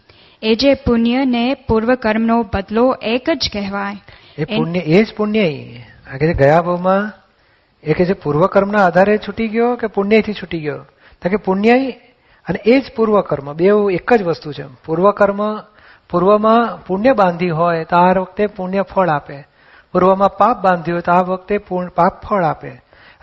એ 0.42 0.56
જે 0.56 0.74
પુણ્યને 0.74 1.54
પૂર્વકર્મનો 1.54 1.56
પૂર્વ 1.68 1.96
કર્મનો 1.96 2.44
બદલો 2.54 2.98
એક 3.02 3.30
જ 3.30 3.50
કહેવાય. 3.54 4.04
એ 4.38 4.44
પુણ્ય, 4.46 4.80
એ 4.80 5.04
જ 5.04 5.14
પુણ્ય 5.16 5.46
આ 6.14 6.18
કે 6.18 6.34
ગયા 6.34 6.62
ભાવમાં 6.62 7.12
એ 7.84 7.94
કે 7.94 8.06
જે 8.06 8.14
પૂર્વકર્મના 8.14 8.86
આધારે 8.86 9.18
છૂટી 9.18 9.48
ગયો 9.48 9.76
કે 9.76 9.88
પુણ્યથી 9.88 10.34
છૂટી 10.34 10.60
ગયો? 10.60 10.86
તો 11.22 11.30
કે 11.30 11.36
પુણ્ય 11.36 11.92
અને 12.48 12.60
એ 12.66 12.80
જ 12.80 12.84
પૂર્વકર્મ, 12.96 13.54
બે 13.54 13.68
એક 13.94 14.14
જ 14.14 14.24
વસ્તુ 14.24 14.54
છે. 14.54 14.66
પૂર્વકર્મ, 14.86 15.40
પૂર્વમાં 16.10 16.86
પુણ્ય 16.86 17.14
બાંધી 17.14 17.50
હોય 17.50 17.84
તો 17.84 17.96
આ 17.96 18.14
વખતે 18.20 18.48
પુણ્ય 18.48 18.82
ફળ 18.82 19.10
આપે. 19.10 19.38
પૂર્વમાં 19.92 20.38
પાપ 20.38 20.58
બાંધ્યું 20.62 20.96
હોય 20.96 21.02
તો 21.02 21.12
આ 21.12 21.22
વખતે 21.22 21.58
પાપ 21.96 22.24
ફળ 22.26 22.44
આપે. 22.44 22.70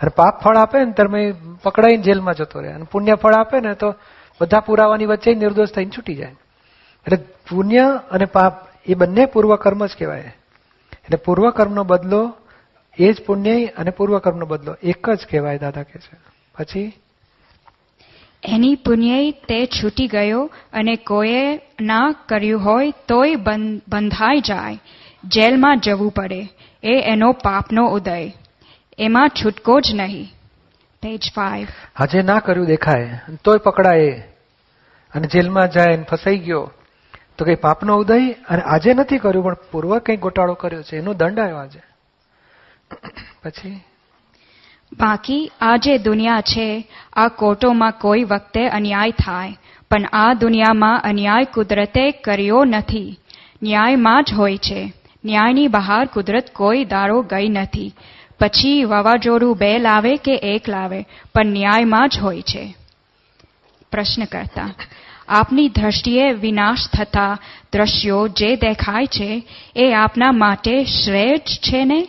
અને 0.01 0.09
પાપ 0.15 0.41
ફળ 0.41 0.57
આપે 0.57 0.85
ને 0.85 0.91
તમે 0.91 1.33
પકડાઈને 1.63 2.03
જેલમાં 2.03 2.33
જતો 2.33 2.59
રહે 2.59 2.71
અને 2.71 2.85
પુણ્ય 2.91 3.15
ફળ 3.15 3.33
આપે 3.33 3.59
ને 3.59 3.73
તો 3.73 3.95
બધા 4.41 4.59
પુરાવાની 4.59 5.05
વચ્ચે 5.05 5.35
નિર્દોષ 5.35 5.69
થઈને 5.69 5.91
છૂટી 5.97 6.15
જાય. 6.15 6.35
એટલે 7.05 7.17
પુણ્ય 7.49 7.99
અને 8.11 8.25
પાપ 8.25 8.53
એ 8.85 8.93
બંને 8.93 9.25
પૂર્વકર્મ 9.25 9.85
જ 9.85 9.89
કહેવાય. 9.99 10.35
એટલે 11.11 11.23
પૂર્વકર્મનો 11.23 11.83
બદલો 11.83 12.33
એ 12.99 13.11
જ 13.11 13.21
પુણ્ય 13.25 13.65
અને 13.65 13.91
પૂર્વકર્મનો 13.91 14.45
બદલો 14.45 14.75
એક 14.83 15.09
જ 15.09 15.17
કહેવાય 15.31 15.57
દાદા 15.57 15.83
કે 15.83 15.99
છે. 15.99 16.17
પછી? 16.57 16.93
એની 18.43 18.75
પુણ્ય 18.75 19.31
તે 19.31 19.65
છૂટી 19.65 20.07
ગયો 20.07 20.49
અને 20.73 20.95
કોઈએ 20.95 21.55
ના 21.81 22.15
કર્યું 22.29 22.65
હોય 22.65 22.93
તોય 23.07 23.35
બંધાઈ 23.87 24.39
જાય. 24.39 24.79
જેલમાં 25.23 25.79
જવું 25.79 26.11
પડે. 26.11 26.41
એ 26.83 27.01
એનો 27.01 27.31
પાપનો 27.31 27.87
ઉદય. 27.87 28.31
એમાં 28.97 29.29
છૂટકો 29.29 29.79
જ 29.79 29.91
નહીં. 29.93 30.27
પેજ 31.01 31.21
ફાઈવ 31.35 31.67
હજે 31.99 32.21
ના 32.21 32.39
કર્યું 32.39 32.67
દેખાય. 32.67 33.19
તોય 33.43 33.57
પકડાય 33.57 34.09
અને 35.15 35.27
જેલમાં 35.27 35.69
જાય 35.71 35.93
અને 35.93 36.03
ફસાઈ 36.03 36.37
ગયો. 36.37 36.71
તો 37.41 37.45
કઈ 37.45 37.55
પાપનો 37.55 37.97
ઉદય 37.97 38.31
અને 38.31 38.61
આજે 38.61 38.93
નથી 38.93 39.17
કર્યું, 39.17 39.43
પણ 39.43 39.55
પૂર્વ 39.71 39.99
કઈ 39.99 40.17
ગોટાળો 40.17 40.53
કર્યો 40.53 40.81
છે, 40.81 40.97
એનો 40.97 41.13
દંડ 41.13 41.39
આવ્યો 41.39 41.57
આજે. 41.57 41.79
પછી? 43.43 43.81
બાકી 44.99 45.51
આ 45.61 45.75
જે 45.75 45.97
દુનિયા 45.97 46.41
છે, 46.41 46.87
આ 47.13 47.27
કોર્ટોમાં 47.27 47.91
કોઈ 47.91 48.23
વખતે 48.23 48.67
અન્યાય 48.67 49.11
થાય, 49.11 49.57
પણ 49.91 50.05
આ 50.13 50.33
દુનિયામાં 50.33 51.01
અન્યાય 51.03 51.45
કુદરતે 51.45 52.11
કર્યો 52.11 52.63
નથી. 52.63 53.19
ન્યાયમાં 53.63 54.23
જ 54.23 54.33
હોય 54.33 54.57
છે. 54.57 54.93
ન્યાયની 55.25 55.67
બહાર 55.67 56.05
કુદરત 56.05 56.51
કોઈ 56.53 56.85
દારો 56.85 57.21
ગઈ 57.21 57.49
નથી. 57.49 57.93
પછી 58.39 58.83
વાવાઝોડું 58.83 59.57
બે 59.57 59.79
લાવે 59.79 60.17
કે 60.17 60.35
એક 60.35 60.69
લાવે, 60.69 61.07
પણ 61.33 61.45
ન્યાયમાં 61.45 62.09
જ 62.09 62.19
હોય 62.19 62.41
છે. 62.41 62.75
પ્રશ્ન 63.91 64.23
કરતા 64.25 64.73
આપની 65.31 65.69
દ્રષ્ટિએ 65.69 66.31
વિનાશ 66.31 66.77
થતા 66.93 67.37
દ્રશ્યો 67.73 68.27
જે 68.27 68.55
દેખાય 68.55 69.05
છે, 69.05 69.43
એ 69.75 69.93
આપના 69.93 70.31
માટે 70.31 70.85
શ્રેય 70.85 71.37
છે 71.37 71.85
ને? 71.85 72.07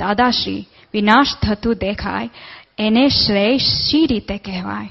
દાદાશ્રી, 0.00 0.68
વિનાશ 0.94 1.26
થતું 1.42 1.74
દેખાય, 1.74 2.30
એને 2.78 3.08
શ્રેય 3.08 3.58
શી 3.58 4.06
રીતે 4.06 4.38
કહેવાય? 4.38 4.88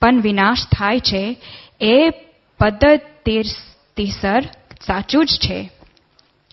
પણ 0.00 0.20
વિનાશ 0.20 0.58
થાય 0.72 1.00
છે, 1.00 1.36
એ 1.80 2.10
પદ્ધતિસર 2.58 4.40
સાચું 4.86 5.26
જ 5.26 5.28
છે. 5.28 5.70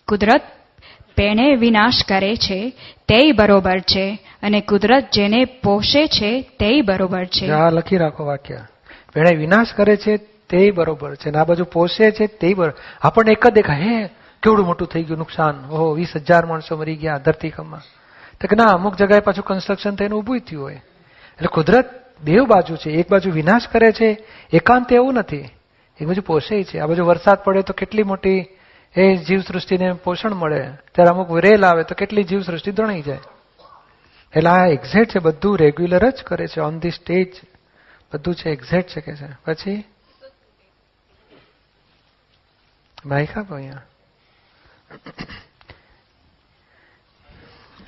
કુદરત 0.08 0.42
પેણે 1.16 1.56
વિનાશ 1.56 2.04
કરે 2.08 2.36
છે 2.36 2.72
તે 3.08 3.32
બરોબર 3.32 3.78
છે, 3.80 4.18
અને 4.42 4.60
કુદરત 4.60 5.04
જેને 5.12 5.44
પોષે 5.44 6.06
છે 6.06 6.42
તે 6.42 6.82
બરોબર 6.82 7.24
છે. 7.24 7.46
લખી 7.46 7.96
રાખો 7.96 8.24
વાક્ય. 8.24 8.58
પેણે 9.14 9.36
વિનાશ 9.36 9.66
કરે 9.76 9.96
છે 9.96 10.37
તે 10.50 10.70
બરોબર 10.70 11.14
છે 11.14 11.30
ને 11.30 11.38
આ 11.38 11.44
બાજુ 11.44 11.64
પોષે 11.64 12.10
છે 12.10 12.26
તે 12.26 12.54
બરોબર. 12.54 12.74
આપણને 13.00 13.32
એક 13.32 13.46
જ 13.46 13.50
દેખાય, 13.50 13.76
હે, 13.76 14.06
કેવડું 14.42 14.66
મોટું 14.66 14.88
થઈ 14.88 15.02
ગયું 15.02 15.18
નુકસાન? 15.18 15.70
ઓહો, 15.70 15.92
વીસ 15.92 16.12
હજાર 16.16 16.46
માણસો 16.46 16.76
મરી 16.76 16.96
ગયા 16.96 17.18
ધરતીકંપમાં. 17.18 17.80
તો 18.40 18.48
કે 18.48 18.56
ના, 18.56 18.64
અમુક 18.64 18.96
જગાએ 18.96 19.20
પાછું 19.20 19.44
કન્સ્ટ્રક્શન 19.44 19.96
થઈને 19.96 20.14
ઊભું 20.14 20.40
થયું 20.40 20.62
હોય. 20.62 20.74
એટલે 20.74 21.46
કુદરત 21.46 21.90
બેવ 22.20 22.44
બાજુ 22.44 22.76
છે, 22.76 22.90
એક 22.90 23.10
બાજુ 23.10 23.30
વિનાશ 23.30 23.62
કરે 23.72 23.92
છે, 23.92 24.24
એકાંત 24.52 24.92
એવું 24.92 25.14
નથી. 25.14 25.38
એક 26.00 26.06
બાજુ 26.06 26.20
પોષે 26.20 26.64
છે. 26.64 26.78
આ 26.78 26.86
બાજુ 26.86 27.04
વરસાદ 27.04 27.38
પડે 27.38 27.62
તો 27.62 27.72
કેટલી 27.72 28.02
મોટી 28.02 28.46
એ 28.96 29.16
જીવસૃષ્ટિને 29.16 29.92
પોષણ 29.92 30.34
મળે. 30.34 30.70
ત્યારે 30.94 31.10
અમુક 31.10 31.38
રેલ 31.38 31.66
આવે 31.66 31.82
તો 31.82 31.94
કેટલી 31.94 32.22
જીવસૃષ્ટિ 32.22 32.70
દણાઈ 32.70 33.02
જાય. 33.02 33.18
એટલે 34.36 34.50
આ 34.50 34.66
એક્ઝેક્ટ 34.66 35.10
છે, 35.10 35.18
બધું 35.18 35.58
રેગ્યુલર 35.58 36.10
જ 36.10 36.22
કરે 36.22 36.46
છે 36.46 36.60
ઓન 36.60 36.78
ધી 36.78 36.90
સ્ટેજ 36.90 37.32
બધું 38.14 38.34
છે 38.34 38.50
એક્ઝેક્ટ 38.50 38.90
છે 38.90 39.00
કે 39.00 39.16
છે. 39.16 39.26
પછી? 39.44 39.84
માઇક 43.06 43.38
આપો 43.38 43.54
અહીંયા 43.54 43.82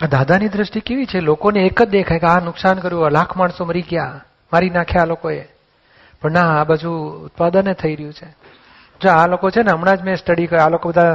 દાદાની 0.06 0.48
દ્રષ્ટિ 0.48 0.80
કેવી 0.80 1.06
છે? 1.06 1.20
લોકોને 1.20 1.60
એક 1.60 1.82
જ 1.82 1.88
દેખાય 1.88 2.18
કે 2.18 2.26
આ 2.26 2.40
નુકસાન 2.40 2.78
કર્યું 2.78 3.10
લાખ 3.10 3.36
માણસો 3.36 3.64
મરી 3.64 3.82
ગયા, 3.82 4.24
મારી 4.52 4.70
નાખ્યા 4.70 5.02
આ 5.02 5.04
લોકોએ. 5.04 5.44
પણ 6.22 6.32
ના, 6.32 6.60
આ 6.60 6.64
બાજુ 6.64 6.90
ઉત્પાદન 7.24 7.72
થઈ 7.72 7.94
રહ્યું 7.94 8.12
છે. 8.12 8.26
જો 9.00 9.10
આ 9.10 9.26
લોકો 9.26 9.50
છે 9.50 9.62
ને, 9.62 9.70
હમણાં 9.70 9.96
જ 9.96 10.02
મેં 10.02 10.16
સ્ટડી 10.16 10.46
કર્યો, 10.46 10.64
આ 10.64 10.68
લોકો 10.68 10.88
બધા 10.88 11.14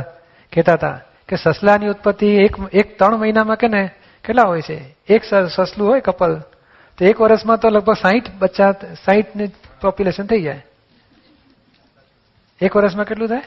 કહેતા 0.53 0.73
હતા 0.73 1.01
કે 1.29 1.35
સસલાની 1.35 1.87
ઉત્પત્તિ 1.87 2.27
એક 2.27 2.55
એક 2.73 2.97
ત્રણ 2.97 3.17
મહિનામાં 3.17 3.57
કે 3.57 3.67
ને, 3.67 3.89
કેટલા 4.23 4.43
હોય 4.43 4.61
છે? 4.61 4.95
એક 5.07 5.23
સસલું 5.55 5.89
હોય 5.89 5.99
કપલ. 5.99 6.39
તો 6.97 7.05
એક 7.05 7.21
વર્ષમાં 7.21 7.57
તો 7.57 7.69
લગભગ 7.69 7.93
સાહીઠ 7.93 8.31
બચ્ચા 8.39 8.71
સાહીઠની 9.05 9.47
પોપ્યુલેશન 9.81 10.25
થઈ 10.25 10.41
જાય. 10.41 10.65
એક 12.61 12.75
વર્ષમાં 12.75 13.05
કેટલું 13.05 13.29
થાય? 13.29 13.43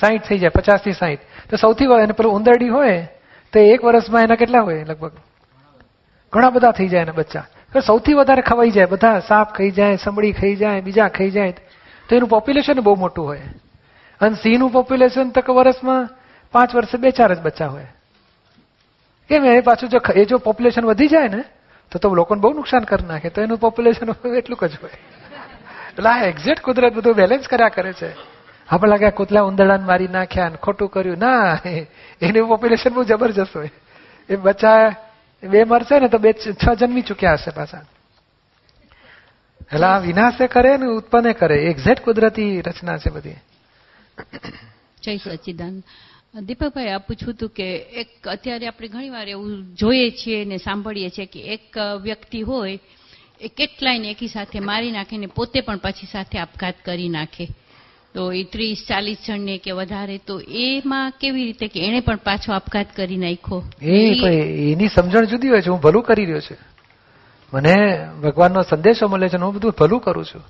સાહીઠ 0.00 0.22
થઈ 0.22 0.38
જાય 0.38 0.48
પચાસથી 0.48 0.92
સાહીઠ 0.92 1.18
તો 1.50 1.56
સૌથી 1.56 1.84
એને 1.84 2.12
પેલું 2.12 2.32
ઉંદરડી 2.32 2.68
હોય, 2.68 3.08
તો 3.52 3.58
એક 3.58 3.84
વર્ષમાં 3.84 4.22
એના 4.22 4.34
કેટલા 4.34 4.60
હોય, 4.60 4.84
લગભગ? 4.84 5.12
ઘણા 6.32 6.50
બધા 6.50 6.70
થઈ 6.70 6.88
જાય 6.88 7.02
એના 7.02 7.12
બચ્ચા. 7.12 7.44
સૌથી 7.86 8.14
વધારે 8.14 8.42
ખવાઈ 8.42 8.70
જાય, 8.70 8.86
બધા 8.86 9.20
સાપ 9.20 9.54
ખાઈ 9.54 9.70
જાય 9.70 9.96
સમડી 9.96 10.32
ખાઈ 10.32 10.56
જાય, 10.56 10.80
બીજા 10.80 11.08
ખાઈ 11.08 11.30
જાય, 11.30 11.50
તો 12.08 12.16
એનું 12.16 12.28
પોપ્યુલેશન 12.28 12.80
બહુ 12.80 12.94
મોટું 12.94 13.26
હોય. 13.26 13.40
અને 14.20 14.34
સિંહનું 14.34 14.70
પોપ્યુલેશન 14.70 15.30
તો 15.30 15.54
વર્ષમાં 15.54 16.08
પાંચ 16.52 16.74
વર્ષે 16.74 16.98
બે 16.98 17.10
ચાર 17.10 17.34
જ 17.34 17.40
બચ્ચા 17.40 17.66
હોય. 17.66 17.86
કેમ 19.28 19.44
એ 19.44 19.60
પાછું 19.60 19.88
જો 19.88 19.98
એ 20.14 20.24
જો 20.24 20.38
પોપ્યુલેશન 20.38 20.84
વધી 20.84 21.08
જાય 21.08 21.28
ને, 21.28 21.44
તો 21.90 21.98
તો 21.98 22.14
લોકોને 22.14 22.40
બહુ 22.40 22.52
નુકસાન 22.52 22.80
કરી 22.80 23.06
નાખે. 23.06 23.28
તો 23.28 23.42
એનું 23.42 23.58
પોપ્યુલેશન 23.58 24.08
એટલું 24.36 24.68
જ 24.68 24.72
હોય. 24.82 24.90
એટલે 25.90 26.10
આ 26.10 26.24
એક્ઝેક્ટ 26.24 26.62
કુદરત 26.62 26.94
બધું 26.94 27.14
બેલેન્સ 27.14 27.48
કર્યા 27.48 27.68
કરે 27.68 27.92
છે. 27.92 28.33
આપણે 28.68 28.90
લાગે 28.90 29.10
કૂતલા 29.10 29.42
ઉંદરડાને 29.42 29.84
મારી 29.84 30.08
નાખ્યા 30.08 30.48
ને 30.48 30.56
ખોટું 30.56 30.88
કર્યું. 30.88 31.18
ના, 31.18 31.58
એનું 32.22 32.48
પોપ્યુલેશન 32.48 32.90
બહુ 32.90 33.04
જબરજસ્ત 33.04 33.56
હોય. 33.56 33.70
એ 34.28 34.36
બચ્ચા 34.36 34.94
બે 35.42 35.64
મરશે 35.64 36.00
ને 36.00 36.08
તો 36.08 36.18
બે 36.18 36.32
છ 36.32 36.64
જન્મી 36.78 37.02
ચુક્યા 37.02 37.32
હશે 37.32 37.50
પાછા. 37.50 37.84
એટલે 39.72 39.86
આ 39.86 39.98
વિનાશે 39.98 40.46
કરે 40.46 40.76
ને 40.76 40.86
ઉત્પન્ન 40.86 41.32
કરે. 41.32 41.56
એક્ઝેક્ટ 41.64 42.04
કુદરતી 42.04 42.60
રચના 42.60 42.98
છે 42.98 43.10
બધી. 43.10 43.36
જય 45.02 45.16
સચિદાન. 45.16 45.82
દીપકભાઈ, 46.40 46.88
આ 46.88 46.98
પૂછવું 46.98 47.34
હતું 47.34 47.48
કે 47.48 47.66
એક 47.76 48.28
અત્યારે 48.28 48.66
આપણે 48.66 48.88
ઘણીવાર 48.88 49.28
એવું 49.28 49.74
જોઈએ 49.74 50.10
છીએ 50.10 50.44
ને 50.44 50.56
સાંભળીએ 50.56 51.10
છીએ 51.10 51.26
કે 51.26 51.40
એક 51.40 51.78
વ્યક્તિ 52.02 52.40
હોય, 52.40 52.78
એ 53.40 53.48
કેટલાય 53.48 53.98
એકી 53.98 54.28
સાથે 54.28 54.60
મારી 54.60 54.90
નાખે 54.90 55.16
ને 55.16 55.26
પોતે 55.26 55.60
પણ 55.60 55.76
પછી 55.76 56.06
સાથે 56.12 56.38
આપઘાત 56.38 56.74
કરી 56.84 57.08
નાખે. 57.08 57.46
તો 58.14 58.32
એ 58.32 58.42
ત્રીસ 58.44 58.86
ચાલીસ 58.88 59.18
જણને 59.26 59.58
કે 59.58 59.70
વધારે 59.70 60.18
તો 60.18 60.40
એમાં 60.40 61.12
કેવી 61.20 61.44
રીતે 61.44 61.68
કે 61.68 61.86
એને 61.86 62.00
પણ 62.00 62.16
પાછો 62.16 62.52
આપઘાત 62.52 62.96
કરી 62.96 63.16
નાખ્યો? 63.16 63.62
એ 63.82 64.72
એની 64.72 64.88
સમજણ 64.88 65.24
જુદી 65.24 65.48
હોય 65.48 65.62
છે 65.62 65.70
હું 65.70 65.80
ભલું 65.80 66.02
કરી 66.02 66.24
રહ્યો 66.24 66.40
છું. 66.40 66.56
મને 67.52 67.74
ભગવાનનો 68.22 68.62
સંદેશો 68.62 69.08
મળે 69.08 69.28
છે 69.28 69.36
હું 69.36 69.54
બધું 69.54 69.72
ભલું 69.78 70.00
કરું 70.00 70.24
છું. 70.24 70.42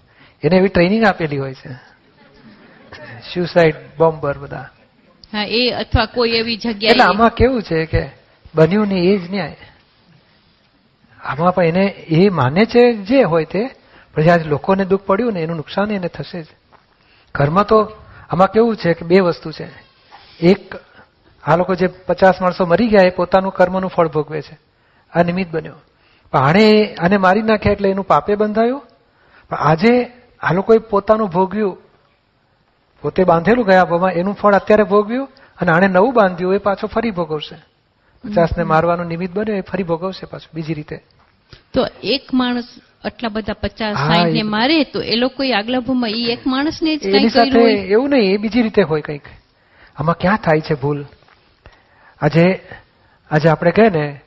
એને 0.43 0.57
એવી 0.57 0.69
ટ્રેનિંગ 0.69 1.05
આપેલી 1.05 1.39
હોય 1.39 1.55
છે. 1.55 1.95
સ્યુસાઇડ 3.33 3.75
બોમ્બર 3.99 4.39
બધા. 4.39 4.69
હા 5.33 5.45
એ 5.45 5.71
અથવા 5.71 6.07
કોઈ 6.07 6.31
એવી 6.31 6.57
જગ્યા 6.57 6.91
એટલે 6.91 7.03
આમાં 7.03 7.31
કેવું 7.31 7.63
છે 7.63 7.87
કે 7.87 8.11
બન્યું 8.55 8.89
ને 8.89 8.95
એ 8.95 9.19
જ 9.19 9.31
ન્યાય. 9.31 9.57
આમાં 11.25 11.55
પણ 11.55 11.65
એને 11.65 11.87
એ 11.89 12.29
માને 12.29 12.65
છે 12.65 12.93
જે 12.93 13.23
હોય 13.23 13.45
તે 13.45 13.71
પછી 14.15 14.31
આજ 14.31 14.47
લોકોને 14.47 14.85
દુઃખ 14.85 15.03
પડ્યું 15.03 15.33
ને 15.33 15.41
એનું 15.41 15.57
નુકસાન 15.57 15.91
એને 15.91 16.09
થશે 16.09 16.43
જ. 16.43 16.47
ઘરમાં 17.35 17.65
તો 17.65 17.93
આમાં 18.31 18.49
કેવું 18.49 18.77
છે 18.77 18.95
કે 18.95 19.07
બે 19.07 19.21
વસ્તુ 19.21 19.53
છે. 19.53 19.69
એક, 20.41 20.75
આ 21.45 21.57
લોકો 21.57 21.75
જે 21.75 21.87
પચાસ 21.87 22.41
માણસો 22.41 22.67
મરી 22.67 22.89
ગયા 22.89 23.03
એ 23.03 23.11
પોતાનું 23.11 23.53
કર્મનું 23.53 23.91
ફળ 23.91 24.09
ભોગવે 24.09 24.43
છે. 24.43 24.59
આ 25.13 25.23
નિમિત્ત 25.23 25.55
બન્યો. 25.55 25.75
પણ 26.33 26.39
આણે 26.39 26.95
આને 26.95 27.17
મારી 27.17 27.43
નાખ્યા 27.43 27.73
એટલે 27.73 27.91
એનું 27.91 28.05
પાપે 28.05 28.35
બંધાયું? 28.35 28.83
પણ 29.51 29.57
આજે 29.57 30.07
આ 30.41 30.53
લોકોએ 30.53 30.79
પોતાનું 30.79 31.29
ભોગવ્યું 31.29 31.79
પોતે 33.03 33.25
બાંધેલું 33.25 33.67
ગયા 33.67 33.85
ભાવમાં 33.85 34.13
એનું 34.13 34.35
ફળ 34.35 34.55
અત્યારે 34.55 34.83
ભોગવ્યું 34.83 35.29
અને 35.61 35.73
આણે 35.73 35.89
નવું 35.89 36.15
બાંધ્યું, 36.15 36.55
એ 36.55 36.59
પાછો 36.59 36.87
ફરી 36.87 37.11
ભોગવશે. 37.11 37.57
પચાસને 38.25 38.65
મારવાનું 38.65 39.07
નિમિત્ત 39.07 39.35
બન્યો, 39.35 39.57
એ 39.57 39.61
ફરી 39.61 39.83
ભોગવશે 39.83 40.27
પાછું, 40.27 40.51
બીજી 40.55 40.75
રીતે. 40.75 40.97
તો 41.73 41.87
એક 42.03 42.35
માણસ 42.35 42.65
આટલા 43.05 43.29
બધા 43.29 43.53
પચાસ 43.53 43.97
સાઈઠ 43.97 44.35
ને 44.35 44.43
મારે 44.43 44.85
તો 44.85 45.03
એ 45.03 45.17
લોકો 45.17 45.45
આગલા 45.59 45.81
ભૂમાં 45.81 46.11
એ 46.11 46.33
એક 46.33 46.47
માણસને 46.47 46.97
જ 46.97 47.07
એની 47.07 47.29
સાથે 47.29 47.59
એવું 47.73 48.11
નહીં 48.11 48.35
એ 48.35 48.37
બીજી 48.37 48.63
રીતે 48.63 48.83
હોય 48.83 49.01
કંઈક. 49.01 49.23
આમાં 49.97 50.19
ક્યાં 50.19 50.37
થાય 50.37 50.61
છે 50.61 50.75
ભૂલ? 50.75 51.05
આજે 52.21 52.61
આજે 53.31 53.49
આપણે 53.49 53.71
કહે 53.71 53.91
ને 53.91 54.21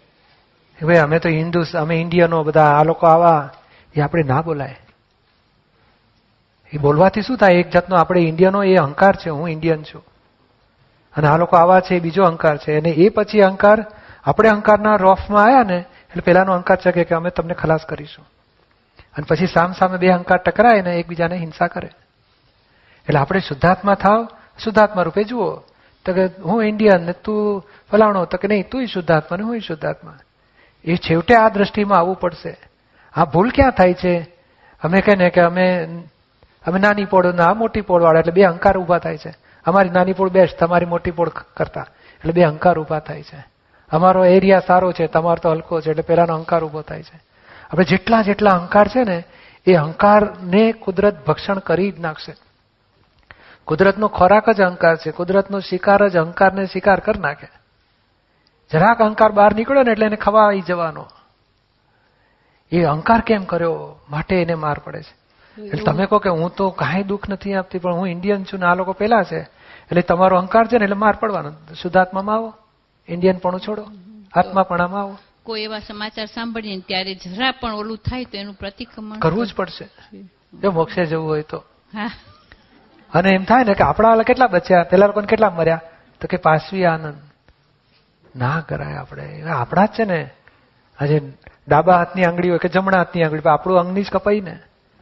ભાઈ 0.85 0.97
અમે 0.97 1.19
તો 1.19 1.29
હિન્દુ 1.29 1.63
અમે 1.73 1.95
ઇન્ડિયનો 1.95 2.43
બધા 2.43 2.65
આ 2.65 2.83
લોકો 2.83 3.07
આવા 3.07 3.49
એ 3.95 4.01
આપણે 4.01 4.23
ના 4.23 4.41
બોલાય. 4.41 4.77
એ 6.73 6.77
બોલવાથી 6.77 7.21
શું 7.21 7.37
થાય? 7.37 7.53
એક 7.53 7.69
જાતનો 7.69 7.95
આપણે 7.95 8.21
ઇન્ડિયનો 8.21 8.63
એ 8.63 8.75
અહંકાર 8.75 9.15
છે 9.15 9.29
હું 9.29 9.49
ઇન્ડિયન 9.49 9.83
છું. 9.83 10.03
અને 11.17 11.27
આ 11.27 11.37
લોકો 11.37 11.57
આવા 11.57 11.79
છે 11.79 11.95
એ 11.95 11.99
બીજો 11.99 12.23
અહંકાર 12.23 12.57
છે. 12.57 12.79
અને 12.79 12.89
એ 12.89 13.09
પછી 13.09 13.41
અહંકાર 13.41 13.85
આપણે 14.25 14.49
અહંકારના 14.49 14.95
રોફમાં 14.95 15.43
આવ્યા 15.43 15.63
ને 15.63 15.77
એટલે 15.77 16.21
પેલાનો 16.21 16.53
અહંકાર 16.53 16.77
છે 16.77 17.03
કે 17.03 17.15
અમે 17.15 17.29
તમને 17.29 17.53
ખલાસ 17.53 17.85
કરીશું. 17.85 18.25
અને 19.17 19.25
પછી 19.29 19.47
સામ 19.47 19.71
સામે 19.71 19.97
બે 19.97 20.09
અહંકાર 20.09 20.37
ટકરાય 20.37 20.81
ને 20.81 20.95
એકબીજાને 20.95 21.35
હિંસા 21.35 21.67
કરે. 21.67 21.89
એટલે 23.07 23.19
આપણે 23.19 23.39
શુદ્ધાત્મા 23.39 23.93
થાવ, 23.93 24.27
શુદ્ધાત્મા 24.63 25.01
રૂપે 25.01 25.23
જુઓ. 25.23 25.55
તો 26.05 26.13
કે 26.13 26.25
હું 26.25 26.63
ઇન્ડિયન 26.63 27.01
ને 27.01 27.11
તું 27.11 27.65
ફલાણો, 27.91 28.25
તો 28.25 28.37
કે 28.37 28.47
નહીં, 28.47 28.69
તું 28.69 28.87
શુદ્ધાત્મા 28.87 29.37
ને 29.37 29.43
હું 29.43 29.59
શુદ્ધાત્મા. 29.59 30.17
એ 30.85 30.95
છેવટે 30.95 31.35
આ 31.35 31.49
દ્રષ્ટિમાં 31.49 31.99
આવવું 31.99 32.19
પડશે. 32.19 32.57
આ 33.13 33.25
ભૂલ 33.25 33.49
ક્યાં 33.49 33.71
થાય 33.71 33.93
છે? 33.93 34.35
અમે 34.83 35.01
કહે 35.01 35.15
ને 35.15 35.29
કે 35.29 35.41
અમે 35.41 35.85
અમે 36.67 36.79
નાની 36.79 37.05
પોળ 37.05 37.33
ના 37.33 37.53
મોટી 37.53 37.81
પોળ 37.81 38.01
વાળા 38.01 38.19
એટલે 38.19 38.31
બે 38.31 38.43
અહંકાર 38.43 38.77
ઊભા 38.77 38.97
થાય 38.97 39.17
છે. 39.17 39.33
અમારી 39.65 39.89
નાની 39.89 40.13
પોળ 40.13 40.29
બેસ્ટ, 40.29 40.59
તમારી 40.59 40.85
મોટી 40.85 41.11
પોળ 41.11 41.29
કરતા. 41.29 41.87
એટલે 41.91 42.31
બે 42.31 42.43
અહંકાર 42.43 42.79
ઊભા 42.79 42.99
થાય 42.99 43.23
છે. 43.23 43.45
અમારો 43.91 44.25
એરિયા 44.25 44.59
સારો 44.59 44.91
છે, 44.91 45.07
તમારો 45.07 45.35
તો 45.35 45.49
હલકો 45.49 45.81
છે, 45.81 45.89
એટલે 45.89 46.01
પેલાનો 46.01 46.33
અહંકાર 46.33 46.63
ઊભો 46.63 46.81
થાય 46.81 47.03
છે. 47.03 47.21
આપણે 47.71 47.85
જેટલા 47.85 48.21
જેટલા 48.21 48.51
અહંકાર 48.51 48.87
છે 48.87 49.03
ને, 49.03 49.23
એ 49.65 49.73
અહંકારને 49.73 50.71
કુદરત 50.71 51.25
ભક્ષણ 51.25 51.59
કરી 51.59 51.91
જ 51.91 51.99
નાખશે. 51.99 52.35
કુદરતનો 53.65 54.07
ખોરાક 54.07 54.49
જ 54.49 54.61
અહંકાર 54.61 54.95
છે, 54.95 55.11
કુદરતનો 55.11 55.59
શિકાર 55.59 56.07
જ 56.07 56.17
અહંકારને 56.17 56.65
શિકાર 56.65 56.99
કરી 56.99 57.19
નાખે. 57.19 57.47
જરાક 58.71 58.99
અહંકાર 58.99 59.31
બહાર 59.31 59.55
નીકળ્યો 59.55 59.83
ને 59.83 59.91
એટલે 59.91 60.05
એને 60.05 60.15
ખવાઈ 60.15 60.61
જવાનો. 60.61 61.05
એ 62.71 62.83
અહંકાર 62.83 63.21
કેમ 63.21 63.43
કર્યો? 63.43 63.99
માટે 64.09 64.41
એને 64.41 64.53
માર 64.53 64.79
પડે 64.79 65.01
છે. 65.01 65.27
એટલે 65.61 65.83
તમે 65.83 66.05
કહો 66.05 66.19
કે 66.19 66.29
હું 66.29 66.55
તો 66.55 66.69
કાંઈ 66.69 67.03
દુઃખ 67.03 67.29
નથી 67.29 67.53
આપતી, 67.53 67.79
પણ 67.79 67.93
હું 67.93 68.07
ઇન્ડિયન 68.07 68.43
છું 68.43 68.59
ને 68.59 68.65
આ 68.65 68.75
લોકો 68.75 68.93
પેલા 68.93 69.23
છે. 69.23 69.39
એટલે 69.87 70.01
તમારો 70.01 70.37
અહંકાર 70.37 70.67
છે 70.67 70.77
ને 70.77 70.83
એટલે 70.83 70.95
માર 70.95 71.15
પડવાનો. 71.15 71.51
શુદ્ધાત્મામાં 71.81 72.35
આવો. 72.35 72.53
ઇન્ડિયન 73.07 73.37
પણ 73.37 73.57
છોડો 73.57 73.85
આત્માપણામાં 74.33 75.01
આવો. 75.01 75.17
કોઈ 75.47 75.61
એવા 75.61 75.79
સમાચાર 75.79 76.25
સાંભળીએ 76.25 76.79
ત્યારે 76.79 77.15
જરા 77.15 77.51
પણ 77.51 77.73
ઓલું 77.73 77.97
થાય 77.97 78.25
તો 78.25 78.37
એનું 78.37 78.53
પ્રતિક્રમણ 78.53 79.19
કરવું 79.19 79.47
જ 79.47 79.53
પડશે. 79.53 79.85
જો 80.61 80.71
મોક્ષે 80.71 81.05
જવું 81.05 81.27
હોય 81.27 81.41
તો. 81.41 81.63
અને 83.13 83.29
એમ 83.29 83.43
થાય 83.43 83.63
ને 83.63 83.73
કે 83.73 83.83
આપણા 83.83 84.17
કેટલા 84.17 84.47
બચ્યા 84.47 84.83
પેલા 84.83 85.07
લોકોને 85.07 85.27
કેટલા 85.27 85.49
મર્યા? 85.49 85.81
તો 86.21 86.27
કે 86.27 86.37
પાસવી 86.37 86.85
આનંદ. 86.85 87.15
ના 88.35 88.63
કરાય 88.69 88.95
આપણે. 88.95 89.41
આપણા 89.41 89.85
જ 89.85 89.89
છે 89.89 90.05
ને. 90.05 90.29
આજે 90.99 91.33
ડાબા 91.67 91.97
હાથની 91.97 92.23
આંગળી 92.23 92.49
હોય 92.49 92.57
કે 92.57 92.69
જમણા 92.69 92.97
હાથની 92.97 93.23
આંગળી 93.23 93.49
આપણું 93.49 93.79
અંગની 93.79 94.03
જ 94.03 94.09
કપાઈ 94.09 94.41
ને. 94.41 94.59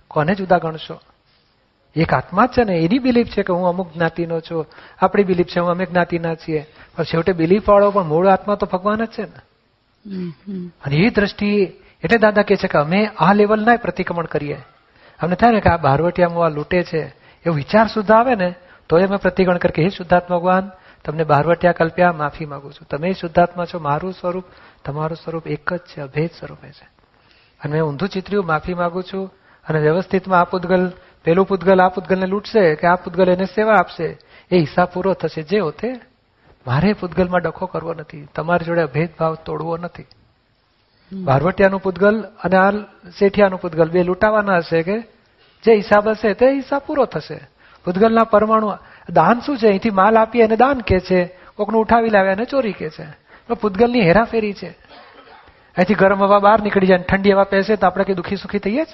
કોને 0.07 0.35
જુદા 0.35 0.57
ગણશો? 0.57 0.99
એક 1.95 2.13
આત્મા 2.13 2.45
જ 2.45 2.49
છે 2.49 2.63
ને. 2.63 2.77
એની 2.77 2.99
બિલીફ 2.99 3.27
છે 3.27 3.43
કે 3.43 3.53
હું 3.53 3.67
અમુક 3.67 3.93
જ્ઞાતિનો 3.93 4.39
છું. 4.39 4.65
આપણી 5.01 5.23
બિલીફ 5.23 5.47
છે 5.47 5.59
હું 5.59 5.69
અમે 5.69 5.85
જ્ઞાતિના 5.85 6.35
છીએ. 6.35 6.65
પણ 6.95 7.03
છેવટે 7.03 7.31
બિલીફ 7.31 7.69
વાળો 7.69 7.91
પણ 7.91 8.03
મૂળ 8.03 8.27
આત્મા 8.27 8.55
તો 8.55 8.65
ભગવાન 8.65 9.05
જ 9.05 9.07
છે 9.07 9.21
ને. 9.21 9.41
અને 10.85 10.95
એ 10.95 11.09
દ્રષ્ટિ 11.09 11.49
એટલે 12.03 12.17
દાદા 12.17 12.41
કે 12.41 12.55
છે 12.55 12.67
કે 12.67 12.77
અમે 12.77 13.09
આ 13.17 13.33
લેવલના 13.33 13.75
પ્રતિક્રમણ 13.75 14.25
કરીએ. 14.25 14.57
અમને 15.19 15.35
થાય 15.35 15.51
ને 15.51 15.59
કે 15.59 15.69
આ 15.69 15.77
બારવટિયામાં 15.77 16.45
આ 16.45 16.49
લૂંટે 16.49 16.83
છે, 16.83 17.07
એવો 17.45 17.53
વિચાર 17.53 17.87
સુધા 17.87 18.15
આવે 18.15 18.35
ને 18.35 18.55
તો 18.89 18.97
અમે 18.97 19.17
પ્રતિક્રમણ 19.17 19.57
કરીએ 19.57 19.85
હે 19.85 19.89
શુદ્ધાત્મા 19.89 20.37
ભગવાન, 20.37 20.71
તમને 21.05 21.23
બારવટિયા 21.23 21.71
કલ્પ્યા, 21.71 22.11
માફી 22.11 22.45
માંગુ 22.45 22.71
છું. 22.71 22.87
તમે 22.87 23.13
શુદ્ધાત્મા 23.13 23.65
છો, 23.65 23.79
મારું 23.79 24.13
સ્વરૂપ, 24.13 24.45
તમારું 24.85 25.17
સ્વરૂપ 25.17 25.47
એક 25.47 25.73
જ 25.73 25.77
છે, 25.77 26.01
અભેદ 26.01 26.29
સ્વરૂપે 26.39 26.67
છે. 26.67 26.87
અને 27.63 27.73
મેં 27.73 27.83
ઊંધું 27.83 28.09
ચિત્ર્યું, 28.09 28.45
માફી 28.45 28.73
માંગુ 28.73 29.01
છું. 29.01 29.33
અને 29.67 29.79
વ્યવસ્થિતમાં 29.79 30.39
આ 30.39 30.43
પૂતગલ, 30.43 30.91
પેલું 31.23 31.45
પૂતગલ, 31.45 31.81
આ 31.81 31.89
પૂતગલને 31.89 32.25
લૂંટશે 32.25 32.75
કે 32.75 32.87
આ 32.87 32.95
પૂતગલ 32.95 33.29
એને 33.29 33.45
સેવા 33.45 33.73
આપશે. 33.73 34.17
એ 34.51 34.57
હિસાબ 34.57 34.87
પૂરો 34.93 35.13
થશે, 35.13 35.41
જે 35.41 35.59
હોતે 35.59 35.93
મારે 36.67 36.93
પૂતગલમાં 36.93 37.41
ડખો 37.41 37.65
કરવો 37.65 37.93
નથી. 37.93 38.27
તમારી 38.35 38.65
જોડે 38.65 38.85
ભેદભાવ 38.85 39.35
તોડવો 39.45 39.77
નથી. 39.77 40.05
ભારવટિયાનું 41.23 41.81
પૂતગલ 41.81 42.21
અને 42.43 42.57
આ 42.57 42.71
શેઠિયાનું 43.19 43.61
પૂતગલ 43.61 43.89
બે 43.89 44.03
લૂંટાવાના 44.03 44.57
હશે 44.57 44.83
કે 44.83 44.99
જે 45.63 45.75
હિસાબ 45.75 46.09
હશે 46.09 46.33
તે 46.33 46.51
હિસાબ 46.51 46.81
પૂરો 46.87 47.05
થશે. 47.05 47.39
પૂતગલના 47.85 48.23
પરમાણુ 48.23 48.73
દાન 49.09 49.39
શું 49.39 49.57
છે? 49.57 49.67
અહીંથી 49.67 49.89
માલ 49.89 50.17
આપીએ 50.17 50.43
અને 50.43 50.55
દાન 50.55 50.79
કે 50.79 50.99
છે. 50.99 51.37
કોકનું 51.55 51.81
ઉઠાવી 51.81 52.09
લાવે 52.09 52.31
અને 52.31 52.45
ચોરી 52.45 52.73
કે 52.73 52.89
છે. 52.89 53.05
પૂતગલની 53.53 54.01
હેરાફેરી 54.01 54.53
છે. 54.53 54.69
અહીંથી 55.77 55.93
ગરમ 55.93 56.23
હવા 56.23 56.39
બહાર 56.39 56.61
નીકળી 56.61 56.87
જાય 56.87 56.97
ઠંડી 56.97 57.31
હવા 57.31 57.43
પહેશે 57.43 57.75
તો 57.75 57.87
આપણે 57.87 58.03
કઈ 58.03 58.13
દુઃખી 58.13 58.35
સુખી 58.35 58.59
થઈએ 58.59 58.83
જ? 58.83 58.87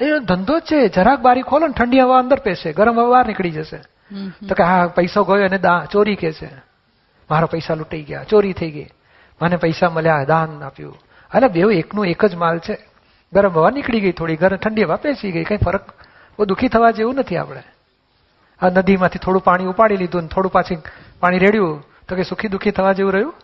એનો 0.00 0.18
ધંધો 0.18 0.58
છે. 0.58 0.88
જરાક 0.88 1.20
બારી 1.20 1.42
ખોલો 1.42 1.66
ને 1.66 1.72
ઠંડી 1.72 2.00
હવા 2.00 2.18
અંદર 2.18 2.38
પેશે 2.40 2.72
ગરમ 2.72 3.00
હવા 3.00 3.10
બહાર 3.10 3.26
નીકળી 3.26 3.50
જશે. 3.50 3.80
તો 4.48 4.54
કે 4.54 4.62
હા, 4.62 4.86
પૈસો 4.86 5.24
ગયો 5.24 5.44
અને 5.44 5.58
દા 5.58 5.84
ચોરી 5.84 6.16
કે 6.16 6.32
છે. 6.32 6.48
મારો 7.30 7.46
પૈસા 7.46 7.74
લૂંટાઈ 7.74 8.02
ગયા, 8.02 8.24
ચોરી 8.24 8.52
થઈ 8.52 8.70
ગઈ. 8.70 8.88
મને 9.42 9.56
પૈસા 9.56 9.90
મળ્યા, 9.90 10.24
દાન 10.24 10.62
આપ્યું. 10.62 10.94
અને 11.32 11.48
બે 11.48 11.60
એકનું 11.60 12.06
એક 12.06 12.24
જ 12.24 12.34
માલ 12.34 12.58
છે. 12.58 12.78
ગરમ 13.32 13.52
હવા 13.52 13.70
નીકળી 13.70 14.00
ગઈ 14.00 14.12
થોડી, 14.12 14.36
ગરમ 14.36 14.56
ઠંડી 14.56 14.82
હવા 14.82 14.96
પેસી 14.96 15.32
ગઈ, 15.32 15.44
કઈ 15.44 15.56
ફરક 15.56 15.88
બહુ 16.38 16.44
દુઃખી 16.44 16.68
થવા 16.68 16.90
જેવું 16.90 17.14
નથી 17.14 17.36
આપણે. 17.36 17.62
આ 18.62 18.68
નદીમાંથી 18.68 19.18
થોડું 19.18 19.42
પાણી 19.42 19.64
ઉપાડી 19.64 19.96
લીધું 19.96 20.28
થોડું 20.28 20.52
પાછી 20.52 20.78
પાણી 21.20 21.38
રેડ્યું, 21.38 21.84
તો 22.08 22.16
કે 22.16 22.22
સુખી 22.22 22.48
દુઃખી 22.48 22.70
થવા 22.70 22.92
જેવું 22.92 23.12
રહ્યું? 23.12 23.34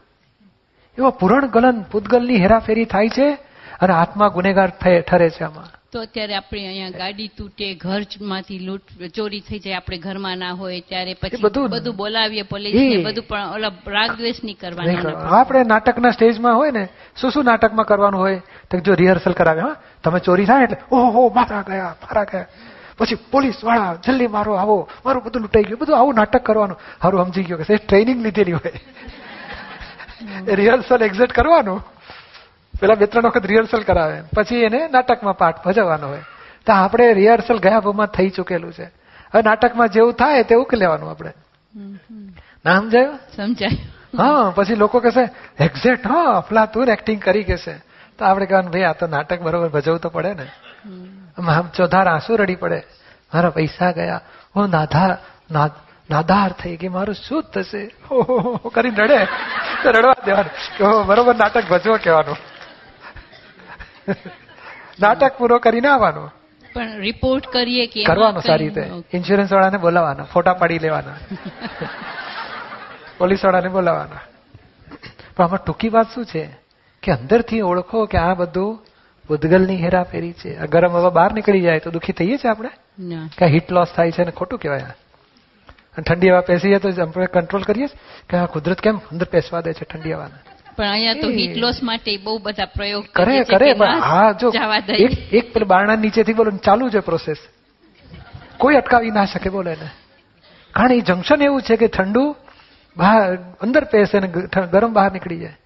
એવા 0.98 1.10
પુરણ 1.10 1.46
ગલન, 1.46 1.82
પૂતગલની 1.82 2.36
હેરાફેરી 2.36 2.84
થાય 2.84 3.08
છે 3.08 3.32
અને 3.80 3.92
આત્મા 3.92 4.28
ગુનેગાર 4.28 4.70
ઠરે 5.00 5.30
છે 5.30 5.44
આમાં. 5.44 5.79
તો 5.92 6.00
અત્યારે 6.00 6.34
આપણે 6.34 6.66
અહીંયા 6.66 6.90
ગાડી 6.90 7.28
તૂટે 7.28 7.74
ઘરમાંથી 7.74 8.58
લૂંટ 8.58 8.88
ચોરી 9.14 9.40
થઈ 9.40 9.58
જાય 9.58 9.76
આપણે 9.76 9.98
ઘરમાં 9.98 10.38
ના 10.38 10.52
હોય 10.52 10.80
ત્યારે 10.80 11.14
પછી 11.14 11.40
બધું- 11.42 11.96
બોલાવીએ 11.96 12.42
પોલીસ 12.42 13.04
બધું 13.04 13.24
પણ 13.28 13.54
ઓલા 13.54 13.72
રાગ 13.86 14.10
દ્વેષ 14.16 14.44
નહીં 14.44 14.58
કરવાનું. 14.58 15.36
આપણે 15.38 15.62
નાટકના 15.64 16.10
સ્ટેજમાં 16.10 16.56
હોય 16.56 16.70
ને 16.70 16.88
શું 17.20 17.30
શું 17.32 17.44
નાટકમાં 17.44 17.86
કરવાનું 17.86 18.20
હોય 18.20 18.40
તો 18.70 18.78
જો 18.78 18.94
રિહર્સલ 18.94 19.32
કરાવે 19.32 19.60
હા? 19.60 19.76
તમે 20.04 20.18
ચોરી 20.18 20.44
થાય 20.46 20.64
એટલે 20.64 20.78
ઓહો 20.92 21.28
મારા 21.34 21.62
ગયા 21.62 21.94
મારા 22.02 22.24
ગયા. 22.24 22.46
પછી 22.98 23.18
પોલીસવાળા 23.30 23.94
જલ્દી 24.06 24.26
મારો 24.28 24.54
આવો 24.54 24.88
મારું 25.04 25.22
બધું 25.24 25.42
લૂંટાઈ 25.42 25.64
ગયું 25.64 25.78
બધું 25.78 25.98
આવું 25.98 26.14
નાટક 26.14 26.42
કરવાનું. 26.44 26.78
સારું 27.02 27.24
સમજી 27.24 27.42
ગયો 27.42 27.58
કે 27.58 27.76
ટ્રેનિંગ 27.76 28.22
લીધેલી 28.22 28.52
હોય. 28.52 28.72
રિહર્સલ 30.54 31.02
એક્ઝેક્ટ 31.02 31.32
કરવાનું. 31.32 31.80
પેલા 32.80 32.94
બે 32.94 33.06
ત્રણ 33.06 33.22
વખત 33.22 33.46
રિહર્સલ 33.46 33.82
કરાવે. 33.82 34.22
પછી 34.36 34.56
એને 34.56 34.88
નાટકમાં 34.92 35.38
પાઠ 35.38 35.66
ભજવવાનો 35.66 36.08
હોય. 36.08 36.22
તો 36.66 36.72
આપણે 36.72 37.14
રિહર્સલ 37.14 37.58
ગયા 37.58 37.80
ભાવમાં 37.80 38.06
થઈ 38.06 38.28
ચૂકેલું 38.28 38.72
છે. 38.72 38.84
હવે 39.34 39.42
નાટકમાં 39.42 39.88
જેવું 39.88 40.12
થાય 40.12 40.42
તેવું 40.42 40.64
કે 40.64 40.76
લેવાનું 40.76 41.10
આપણે. 41.10 41.32
ના 42.66 42.76
સમજાયું? 42.76 43.18
સમજાય. 43.36 43.68
હા 44.18 44.50
પછી 44.50 44.74
લોકો 44.74 45.00
કહેશે 45.00 45.28
એક્ઝેક્ટ 45.64 46.06
હા 46.06 46.22
અફલાતુન 46.24 46.88
એક્ટિંગ 46.88 47.22
કરી 47.22 47.44
કહેશે 47.44 47.72
તો 48.18 48.24
આપણે 48.24 48.46
કહેવાનું 48.46 48.72
ભાઈ 48.72 48.82
આ 48.82 48.92
તો 48.92 49.06
નાટક 49.06 49.40
બરોબર 49.40 49.68
ભજવું 49.68 49.98
તો 49.98 50.08
પડે 50.08 50.34
ને. 50.34 50.46
આમ 51.38 51.68
ચોધાર 51.76 52.08
આંસુ 52.08 52.36
રડી 52.36 52.54
પડે. 52.54 52.82
મારા 53.34 53.50
પૈસા 53.50 53.90
ગયા. 53.90 54.20
હું 54.56 54.70
નાધાર 54.70 55.18
ના- 55.50 55.80
નાદાર 56.10 56.52
થઈ 56.52 56.76
ગઈ. 56.76 56.88
મારું 56.88 57.14
શું 57.14 57.42
થશે? 57.42 57.94
કરીને 58.74 58.96
રડે. 58.96 59.24
તો 59.82 59.90
રડવા 59.90 60.14
દેવાનું. 60.24 61.06
બરોબર 61.06 61.36
નાટક 61.36 61.68
ભજવો 61.70 61.96
કહેવાનું. 62.04 62.36
નાટક 65.00 65.38
પૂરો 65.38 65.58
કરીને 65.58 65.88
આવવાનું. 65.88 66.32
પણ 66.74 66.98
રિપોર્ટ 66.98 67.46
કરીએ 67.46 67.86
કે 67.86 68.04
કરવાનો 68.04 68.40
સારી 68.40 68.68
રીતે. 68.68 68.92
ઇન્સ્યોરન્સ 69.12 69.52
વાળાને 69.52 69.78
બોલાવવાના 69.78 70.24
ફોટા 70.24 70.52
પાડી 70.52 70.78
લેવાના. 70.78 71.10
પોલીસ 73.18 73.44
વાળાને 73.44 73.68
બોલાવવાના. 73.68 74.20
પણ 75.36 75.44
આમાં 75.44 75.64
ટૂંકી 75.64 75.88
વાત 75.88 76.14
શું 76.14 76.24
છે? 76.24 76.50
કે 77.02 77.12
અંદરથી 77.12 77.60
ઓળખો 77.60 78.06
કે 78.06 78.18
આ 78.18 78.34
બધું 78.34 78.78
ઉદગલની 79.30 79.76
હેરાફેરી 79.76 80.32
છે. 80.32 80.66
ગરમ 80.66 80.92
હવા 80.92 81.10
બહાર 81.10 81.32
નીકળી 81.32 81.60
જાય 81.60 81.78
તો 81.78 81.90
દુઃખી 81.90 82.12
થઈએ 82.12 82.36
છીએ 82.36 82.50
આપણે. 82.50 82.70
કે 83.38 83.46
હીટ 83.46 83.72
લોસ 83.72 83.88
થાય 83.96 84.10
છે 84.10 84.24
ને 84.24 84.30
ખોટું 84.30 84.58
કહેવાય 84.58 84.80
અને 84.80 86.02
ઠંડી 86.02 86.30
હવા 86.30 86.40
પેસીએ 86.40 86.78
તો 86.78 87.02
આપણે 87.02 87.26
કંટ્રોલ 87.26 87.62
કરીએ 87.62 87.88
કે 88.28 88.36
આ 88.36 88.46
કુદરત 88.46 88.80
કેમ 88.80 88.98
અંદર 88.98 89.26
પેસવા 89.26 89.60
દે 89.60 89.72
છે 89.72 89.84
ઠંડી 89.84 90.12
હવાને? 90.12 90.59
પણ 90.76 90.90
અહીંયા 90.90 91.14
તો 91.14 91.28
હીટ 91.28 91.56
લોસ 91.56 91.82
માટે 91.82 92.16
બહુ 92.16 92.38
બધા 92.38 92.64
પ્રયોગ 92.64 93.04
કરે 93.14 93.42
કરે 93.44 93.72
પણ 93.74 94.00
હા 94.00 94.32
જો 94.32 94.52
એક 94.98 95.34
એક 95.34 95.52
પેલા 95.52 95.66
બારણા 95.66 95.96
નીચેથી 95.96 96.32
બોલો 96.32 96.50
ચાલુ 96.50 96.90
છે 96.90 97.00
પ્રોસેસ 97.00 97.36
કોઈ 98.58 98.74
અટકાવી 98.74 99.10
ના 99.10 99.24
શકે 99.24 99.50
બોલે 99.50 99.70
ને 99.70 99.90
કારણ 100.74 100.92
એ 100.92 101.00
જંકશન 101.00 101.42
એવું 101.42 101.62
છે 101.62 101.76
કે 101.76 101.86
ઠંડુ 101.86 102.36
બહાર 102.96 103.38
અંદર 103.60 103.84
પેસે 103.84 104.20
ને 104.20 104.28
ગરમ 104.72 104.92
બહાર 104.92 105.12
નીકળી 105.12 105.38
જાય. 105.38 105.56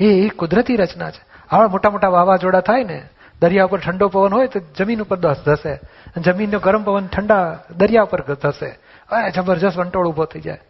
એ 0.00 0.04
એ 0.04 0.28
કુદરતી 0.28 0.76
રચના 0.76 1.10
છે. 1.10 1.22
આવા 1.50 1.68
મોટા 1.68 1.90
મોટા 1.90 2.08
વાવાઝોડા 2.08 2.60
થાય 2.60 2.84
ને 2.84 3.02
દરિયા 3.40 3.64
ઉપર 3.64 3.78
ઠંડો 3.78 4.08
પવન 4.08 4.32
હોય 4.32 4.46
તો 4.46 4.60
જમીન 4.60 5.02
ઉપર 5.02 5.16
ધસ. 5.16 5.36
ધસે 5.46 5.78
જમીનનો 6.20 6.58
ગરમ 6.58 6.82
પવન 6.82 7.06
ઠંડા 7.06 7.58
દરિયા 7.76 8.02
ઉપર 8.02 8.34
ધસે. 8.34 8.66
અરે 9.10 9.30
જબરજસ્ત 9.30 9.78
વંટોળ 9.78 10.08
ઊભો 10.08 10.24
થઈ 10.24 10.40
જાય. 10.40 10.60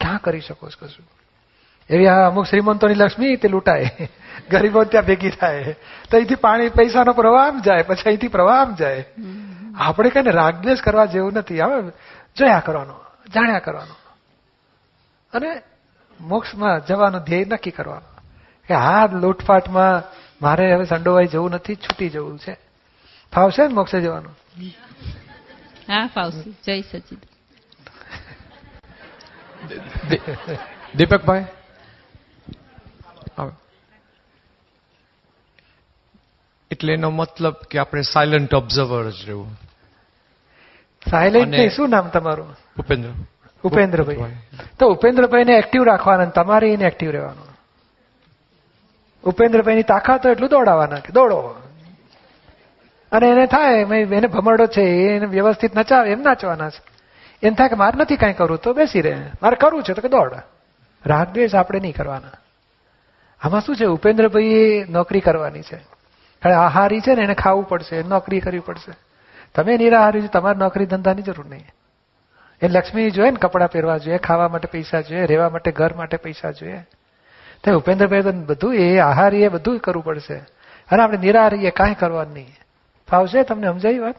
ક્યાં 0.00 0.20
કરી 0.20 0.40
શકો 0.40 0.68
છો 0.68 0.86
કશું? 0.86 1.06
એવી 1.90 2.06
આ 2.06 2.28
અમુક 2.28 2.46
શ્રીમંતોની 2.46 2.94
લક્ષ્મી 2.94 3.36
તે 3.36 3.48
લૂંટાય. 3.48 3.90
ગરીબો 4.50 4.84
ત્યાં 4.84 5.04
ભેગી 5.04 5.30
થાય. 5.30 5.64
તો 6.10 6.16
અહીંથી 6.16 6.34
પાણી 6.34 6.68
પૈસાનો 6.68 7.12
પ્રવાહ 7.12 7.48
આમ 7.48 7.60
જાય 7.60 7.82
પછી 7.82 8.02
અહીંથી 8.06 8.28
પ્રવાહ 8.28 8.60
આમ 8.60 8.74
જાય. 8.74 9.04
આપણે 9.76 10.10
કઈ 10.10 10.22
રાગદ્વેષ 10.22 10.80
કરવા 10.80 11.04
જેવું 11.04 11.32
નથી. 11.32 11.60
હવે 11.60 11.90
જોયા 12.36 12.62
કરવાનો 12.66 12.94
જાણ્યા 13.34 13.58
કરવાનો. 13.58 13.94
અને 15.32 15.62
મોક્ષમાં 16.20 16.86
જવાનું 16.86 17.20
ધ્યેય 17.20 17.44
નક્કી 17.44 17.70
કરવાનું. 17.70 18.22
કે 18.68 18.74
આ 18.74 19.06
લૂંટફાટમાં 19.06 20.02
મારે 20.42 20.74
હવે 20.74 20.84
સંડોવાઈ 20.84 21.26
જવું 21.26 21.50
નથી 21.50 21.74
છૂટી 21.74 22.08
જવું 22.08 22.38
છે. 22.38 22.56
ફાવશે 23.34 23.62
ને 23.62 23.74
મોક્ષે 23.74 24.00
જવાનું? 24.00 24.36
હા 25.88 26.06
ફાવશે. 26.06 26.50
જય 26.64 26.80
સચિદ 26.80 27.18
દીપકભાઈ? 30.96 31.44
આવો. 33.38 33.52
એટલે 36.70 36.92
એનો 36.92 37.10
મતલબ 37.10 37.54
કે 37.70 37.78
આપણે 37.78 38.02
સાયલન્ટ 38.02 38.54
ઓબ્ઝર્વર 38.54 39.10
જ 39.10 39.14
રહેવું. 39.26 39.60
સાયલેન્ટ 41.10 41.72
શું 41.72 41.90
નામ 41.90 42.08
તમારું? 42.08 42.58
ઉપેન્દ્ર. 42.78 43.08
ઉપેન્દ્રભાઈ. 43.64 44.16
તો 44.78 44.86
ઉપેન્દ્રભાઈને 44.86 45.52
એક્ટિવ 45.52 45.82
રાખવાના 45.82 46.24
તમારે 46.24 46.72
એને 46.72 46.84
એક્ટિવ 46.84 47.10
રહેવાનું. 47.10 47.58
ઉપેન્દ્રભાઈની 49.24 49.82
તાકાત 49.82 50.26
એટલું 50.26 50.50
દોડાવાના 50.50 50.96
કે 50.96 51.12
દોડો. 51.12 51.54
અને 53.12 53.26
એને 53.28 53.46
થાય 53.46 53.80
એને 53.80 54.26
ભમરડો 54.26 54.66
છે 54.66 54.82
એને 55.16 55.26
વ્યવસ્થિત 55.26 55.78
નચાવે 55.78 56.10
એમ 56.10 56.20
નાચવાના 56.20 56.70
છે. 56.70 56.82
એમ 57.46 57.54
થાય 57.54 57.68
કે 57.68 57.74
મારે 57.74 57.98
નથી 57.98 58.16
કાંઈ 58.16 58.32
કરવું 58.32 58.58
તો 58.58 58.72
બેસી 58.72 59.00
રહે. 59.00 59.30
મારે 59.42 59.56
કરવું 59.56 59.82
છે 59.82 59.92
તો 59.92 60.02
કે 60.02 60.08
દોડ. 60.08 60.34
રાગ 61.06 61.28
દ્વેષ 61.28 61.54
આપણે 61.54 61.80
નહીં 61.80 61.94
કરવાના. 61.94 62.28
આમાં 63.44 63.60
શું 63.60 63.76
છે? 63.76 63.84
ઉપેન્દ્રભાઈ 63.84 64.84
નોકરી 64.88 65.20
કરવાની 65.20 65.62
છે. 65.62 65.76
હવે 66.44 66.52
આહારી 66.52 67.00
છે 67.00 67.14
ને 67.14 67.22
એને 67.22 67.34
ખાવું 67.34 67.68
પડશે, 67.68 68.02
નોકરી 68.02 68.40
કરવી 68.40 68.58
પડશે. 68.58 68.92
તમે 69.54 69.76
નિરાહારી 69.76 70.22
છો, 70.22 70.26
તમારે 70.26 70.58
નોકરી 70.58 70.86
ધંધાની 70.86 71.22
જરૂર 71.22 71.46
નહીં. 71.46 71.64
એ 72.62 72.68
લક્ષ્મી 72.68 73.10
જોઈએ 73.10 73.30
ને 73.30 73.36
કપડાં 73.36 73.70
પહેરવા 73.70 73.98
જોઈએ, 73.98 74.18
ખાવા 74.18 74.48
માટે 74.48 74.68
પૈસા 74.72 75.00
જોઈએ, 75.00 75.26
રહેવા 75.26 75.48
માટે 75.48 75.72
ઘર 75.72 75.94
માટે 75.94 76.16
પૈસા 76.16 76.50
જોઈએ. 76.50 76.86
તો 77.64 77.76
ઉપેન્દ્રભાઈ 77.78 78.22
તો 78.22 78.32
બધું 78.32 78.74
એ 78.74 78.98
આહારી 78.98 79.42
એ 79.42 79.48
બધું 79.48 79.78
કરવું 79.78 80.04
પડશે. 80.04 80.34
અને 80.92 81.02
આપણે 81.02 81.18
નિરાહારી 81.18 81.66
એ 81.66 81.70
કાંઈ 81.70 81.94
કરવાનું 81.94 82.34
નહીં. 82.34 82.56
ફાવશે 83.10 83.42
તમને 83.42 83.66
સમજાવી 83.66 83.98
વાત? 83.98 84.14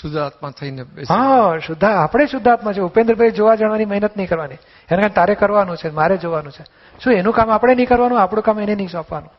શુદ્ધ 0.00 0.16
આત્મા 0.16 0.50
થઈને 0.50 0.82
હા, 0.82 1.58
શુદ્ધા, 1.58 1.88
આપણે 1.88 2.26
શુદ્ધાત્મા 2.26 2.72
છે 2.72 2.80
ઉપેન્દ્રભાઈ 2.80 3.30
જોવા 3.30 3.54
જવાની 3.54 3.84
મહેનત 3.84 4.16
નહીં 4.16 4.28
કરવાની. 4.28 4.54
એને 4.54 4.96
કારણે 4.96 5.08
તારે 5.08 5.34
કરવાનું 5.34 5.76
છે, 5.76 5.88
મારે 5.88 6.16
જોવાનું 6.16 6.52
છે. 6.52 6.64
શું 7.04 7.12
એનું 7.12 7.32
કામ 7.32 7.50
આપણે 7.50 7.74
નહીં 7.74 7.88
કરવાનું? 7.88 8.20
આપણું 8.20 8.44
કામ 8.44 8.60
એને 8.60 8.74
નહીં 8.74 8.88
સોંપવાનું? 8.88 9.30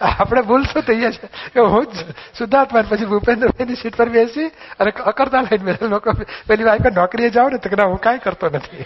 આપણે 0.00 0.42
ભૂલ 0.42 0.62
શું 0.62 0.82
થઈએ 0.82 1.10
છે? 1.10 1.26
કે 1.54 1.60
હું 1.60 1.86
જ 1.86 1.96
શુદ્ધાત્મા 2.38 2.82
પછી 2.88 3.04
ભૂપેન્દ્રભાઈની 3.04 3.74
સીટ 3.74 3.96
પર 3.96 4.08
બેસી 4.08 4.46
અને 4.48 4.90
અકર્તા 4.90 5.40
લઈને 5.40 5.76
લોકો 5.82 6.12
પેલી 6.46 6.64
વાઈફ 6.64 6.86
નોકરીએ 6.94 7.30
જાઓ 7.30 7.48
ને? 7.48 7.58
તો 7.58 7.68
કે 7.68 7.82
હું 7.82 8.00
કાંઈ 8.00 8.18
કરતો 8.18 8.46
નથી. 8.46 8.84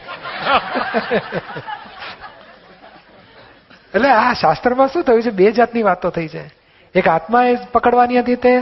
એટલે 3.94 4.08
આ 4.08 4.32
શાસ્ત્રમાં 4.32 4.88
શું 4.88 5.02
થયું 5.02 5.22
છે? 5.22 5.30
બે 5.30 5.52
જાતની 5.52 5.82
વાતો 5.82 6.10
થઈ 6.10 6.28
છે. 6.28 6.61
એક 6.94 7.08
આત્માએ 7.08 7.56
પકડવાની 7.72 8.20
હતી 8.20 8.36
તે? 8.36 8.60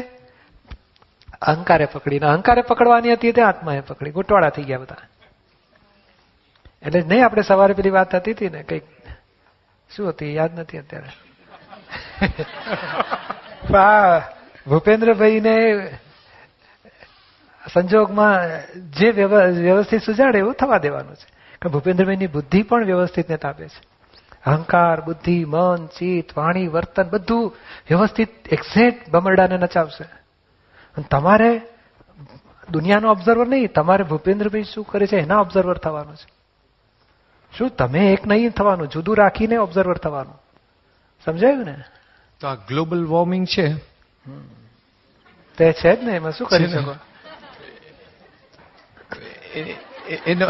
અહંકારે 1.42 1.86
પકડીને. 1.86 2.26
અહંકારે 2.26 2.62
પકડવાની 2.62 3.12
હતી 3.12 3.32
તે 3.32 3.42
આત્માએ 3.42 3.80
પકડી. 3.80 4.10
ગોટવાળા 4.10 4.50
થઈ 4.50 4.62
ગયા 4.62 4.78
બધા. 4.78 4.96
એટલે 6.86 7.00
નહીં 7.00 7.24
આપણે 7.24 7.42
સવારે 7.42 7.74
પેલી 7.74 7.90
વાત 7.90 8.12
થતી 8.12 8.32
હતી 8.32 8.48
ને 8.48 8.62
કંઈક 8.62 8.82
શું 9.96 10.08
હતી? 10.08 10.34
યાદ 10.34 10.58
નથી 10.60 10.78
અત્યારે. 10.78 11.08
આ 13.78 14.18
ભૂપેન્દ્રભાઈને 14.66 15.52
સંજોગમાં 17.72 18.48
જે 18.90 19.10
વ્યવ- 19.10 19.50
વ્યવસ્થિત 19.50 20.02
સુજાડે 20.02 20.38
એવું 20.38 20.54
થવા 20.54 20.78
દેવાનું 20.78 21.16
છે. 21.16 21.26
કે 21.62 21.68
ભૂપેન્દ્રભાઈની 21.68 22.26
બુદ્ધિ 22.26 22.62
પણ 22.62 22.84
વ્યવસ્થિતને 22.84 23.36
તાપે 23.36 23.68
છે. 23.68 23.89
અહંકાર 24.46 25.00
બુદ્ધિ 25.00 25.44
મન 25.44 25.86
ચિત્ત 25.86 26.38
વાણી 26.38 26.68
વર્તન 26.68 27.02
બધું 27.02 27.56
વ્યવસ્થિત 27.90 28.52
એક્ઝેક્ટ 28.52 29.10
બમરડાને 29.10 29.58
નચાવશે. 29.58 30.04
અને 30.96 31.04
તમારે 31.10 31.62
દુનિયાનો 32.70 33.10
ઓબ્ઝર્વર 33.10 33.46
નહીં 33.46 33.72
તમારે 33.72 34.04
ભૂપેન્દ્રભાઈ 34.04 34.62
શું 34.62 34.84
કરે 34.84 35.06
છે 35.06 35.16
એના 35.16 35.40
ઓબ્ઝર્વર 35.40 35.78
થવાનું 35.78 36.16
છે. 36.16 36.28
શું 37.58 37.70
તમે 37.70 38.12
એક 38.12 38.26
નહીં 38.26 38.50
થવાનું 38.50 38.88
જુદું 38.88 39.16
રાખીને 39.16 39.56
ઓબ્ઝર્વર 39.56 39.96
થવાનું. 39.96 40.42
સમજાયું 41.24 41.64
ને? 41.64 41.84
તો 42.40 42.48
આ 42.48 42.54
ગ્લોબલ 42.54 43.04
વોર્મિંગ 43.04 43.46
છે. 43.46 43.74
તે 45.56 45.72
છે 45.72 45.96
જ 45.96 46.04
ને 46.04 46.12
એમાં 46.12 46.32
શું 46.32 46.46
કરી 46.46 46.68
શકો? 46.68 46.94
એનો 50.26 50.46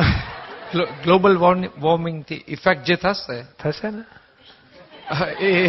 ગ્લોબલ 0.79 1.37
વોર્મિંગથી 1.79 2.45
ઇફેક્ટ 2.49 2.85
જે 2.85 2.95
થશે? 2.95 3.43
થશે 3.43 3.91
ને? 3.91 4.03
એ. 5.45 5.69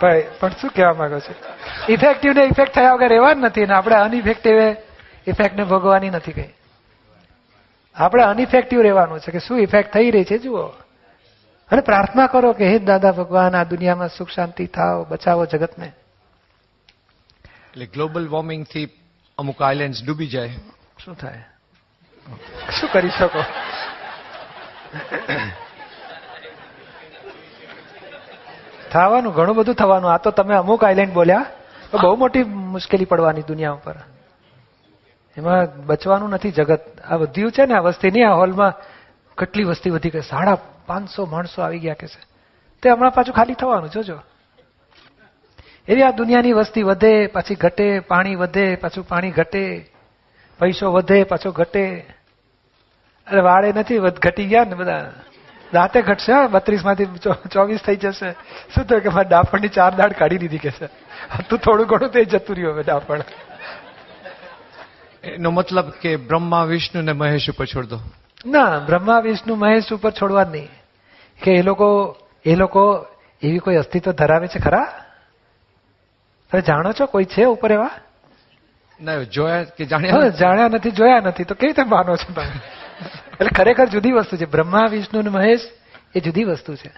પણ 0.00 0.22
પણ 0.40 0.48
શું 0.48 0.70
કહેવા 0.70 0.92
માંગો 0.92 1.18
છો? 1.18 1.34
ઇફેક્ટિવ 1.92 2.32
ને 2.32 2.44
ઇફેક્ટ 2.44 2.74
થયા 2.74 2.92
વગર 2.92 3.08
રહેવા 3.08 3.32
જ 3.32 3.36
નથી 3.38 3.66
ને 3.66 3.74
આપણે 3.74 3.94
અનઇફેક્ટિવ 3.94 4.56
ઇફેક્ટ 5.26 5.56
ને 5.56 5.64
ભોગવાની 5.64 6.10
નથી 6.10 6.32
કઈ. 6.32 6.48
આપણે 7.94 8.22
અનઇફેક્ટિવ 8.22 8.82
રહેવાનું 8.82 9.20
છે 9.20 9.30
કે 9.30 9.38
શું 9.38 9.60
ઇફેક્ટ 9.60 9.92
થઈ 9.92 10.10
રહી 10.10 10.24
છે 10.24 10.38
જુઓ. 10.38 10.66
અને 11.70 11.80
પ્રાર્થના 11.80 12.26
કરો 12.26 12.52
કે 12.52 12.68
હે 12.68 12.78
દાદા 12.78 13.12
ભગવાન 13.12 13.56
આ 13.56 13.64
દુનિયામાં 13.64 14.08
સુખ 14.08 14.30
શાંતિ 14.30 14.66
થાવ 14.66 15.06
બચાવો 15.08 15.46
જગતને. 15.46 15.86
એટલે 17.46 17.86
ગ્લોબલ 17.86 18.28
વોર્મિંગથી 18.28 18.88
અમુક 19.38 19.62
આઇલેન્ડ 19.62 19.94
ડૂબી 20.06 20.26
જાય. 20.26 20.48
શું 21.04 21.14
થાય? 21.14 21.44
શું 22.80 22.92
કરી 22.92 23.08
શકો? 23.08 23.44
થવાનું, 28.90 29.34
ઘણું 29.34 29.56
બધું 29.56 29.74
થવાનું. 29.74 30.12
આ 30.12 30.18
તો 30.18 30.30
તમે 30.30 30.54
અમુક 30.54 30.84
આઈલેન્ડ 30.84 31.12
બોલ્યા. 31.12 31.44
બહુ 32.02 32.16
મોટી 32.16 32.44
મુશ્કેલી 32.44 33.04
પડવાની 33.04 33.42
દુનિયા 33.42 33.70
ઉપર. 33.70 33.94
એમાં 35.36 35.86
બચવાનું 35.86 36.30
નથી 36.30 36.50
જગત. 36.50 36.80
આ 37.00 37.14
વધ્યું 37.14 37.52
છે 37.52 37.66
ને, 37.66 37.74
આ 37.74 37.78
વસ્તી 37.78 38.10
નહીં, 38.10 38.30
આ 38.30 38.34
હોલમાં 38.34 38.72
કેટલી 39.38 39.64
વસ્તી 39.64 39.90
વધી 39.90 40.10
ગઈ. 40.10 40.20
સાડા 40.20 40.58
પાંચસો 40.86 41.26
માણસો 41.26 41.62
આવી 41.62 41.78
ગયા 41.78 41.94
કે 41.94 42.06
છે. 42.06 42.20
તે 42.82 42.90
હમણાં 42.90 43.10
પાછું 43.10 43.34
ખાલી 43.34 43.54
થવાનું, 43.54 43.90
જોજો. 43.90 44.18
એવી 45.88 46.02
આ 46.02 46.10
દુનિયાની 46.10 46.52
વસ્તી 46.52 46.82
વધે, 46.82 47.26
પાછી 47.26 47.54
ઘટે, 47.54 48.00
પાણી 48.00 48.34
વધે, 48.34 48.76
પાછું 48.76 49.08
પાણી 49.08 49.30
ઘટે, 49.30 49.90
પૈસો 50.58 50.92
વધે, 50.92 51.24
પાછો 51.24 51.50
ઘટે. 51.50 52.17
અરે 53.30 53.40
વાળે 53.40 53.72
નથી 53.72 53.98
વધ- 53.98 54.20
ઘટી 54.20 54.44
ગયા 54.44 54.64
ને 54.64 54.74
બધા. 54.74 55.12
દાંતે 55.72 56.02
ઘટશે 56.02 56.46
બત્રીસમાંથી 56.46 57.04
ચોવીસ 57.52 57.80
થઈ 57.80 57.96
જશે. 57.96 58.32
શું 58.74 58.84
થયું 58.84 59.00
કે 59.00 59.08
મારે 59.08 59.28
ડાફણની 59.28 59.68
ચાર 59.68 59.94
દાડ 59.94 60.12
કાઢી 60.12 60.38
દીધી 60.38 60.58
કે 60.58 60.70
છે? 60.70 60.86
તું 61.48 61.58
થોડું 61.58 61.86
ઘણું 61.86 62.10
તે 62.10 62.24
જતું 62.24 62.56
રહ્યું 62.56 62.74
હવે 62.74 62.82
દાપણ 62.82 63.20
એનો 65.24 65.50
મતલબ 65.50 65.90
કે 65.90 66.16
બ્રહ્મા 66.16 66.64
વિષ્ણુ 66.64 67.02
ને 67.02 67.12
મહેશ 67.12 67.50
ઉપર 67.50 67.66
છોડ 67.66 67.86
દો. 67.86 68.00
ના 68.46 68.78
બ્રહ્મા 68.78 69.18
વિષ્ણુ 69.18 69.54
મહેશ 69.54 69.92
ઉપર 69.92 70.10
છોડવા 70.10 70.42
જ 70.42 70.50
નહીં. 70.50 70.68
કે 71.42 71.52
એ 71.52 71.62
લોકો 71.62 72.16
એ 72.44 72.54
લોકો 72.54 73.06
એવી 73.42 73.58
કોઈ 73.58 73.76
અસ્તિત્વ 73.76 74.12
ધરાવે 74.12 74.48
છે 74.48 74.58
ખરા? 74.58 75.04
તમે 76.52 76.60
જાણો 76.60 76.92
છો 76.92 77.06
કોઈ 77.06 77.24
છે 77.24 77.44
ઉપર 77.44 77.72
એવા? 77.72 77.90
ના 79.02 79.22
જોયા 79.22 79.62
કે 79.62 79.84
જાણ્યા 79.84 80.28
જાણ્યા 80.28 80.68
નથી 80.68 80.90
જોયા 80.90 81.20
નથી. 81.20 81.44
તો 81.44 81.54
કેવી 81.54 81.72
રીતે 81.72 81.90
માનો 81.90 82.16
છો 82.16 82.32
તમે? 82.32 82.77
એટલે 83.40 83.50
ખરેખર 83.56 83.84
જુદી 83.84 84.12
વસ્તુ 84.12 84.36
છે. 84.36 84.44
બ્રહ્મા, 84.44 84.86
વિષ્ણુ 84.90 85.20
અને 85.20 85.30
મહેશ 85.30 85.60
એ 86.14 86.20
જુદી 86.20 86.44
વસ્તુ 86.44 86.74
છે. 86.74 86.90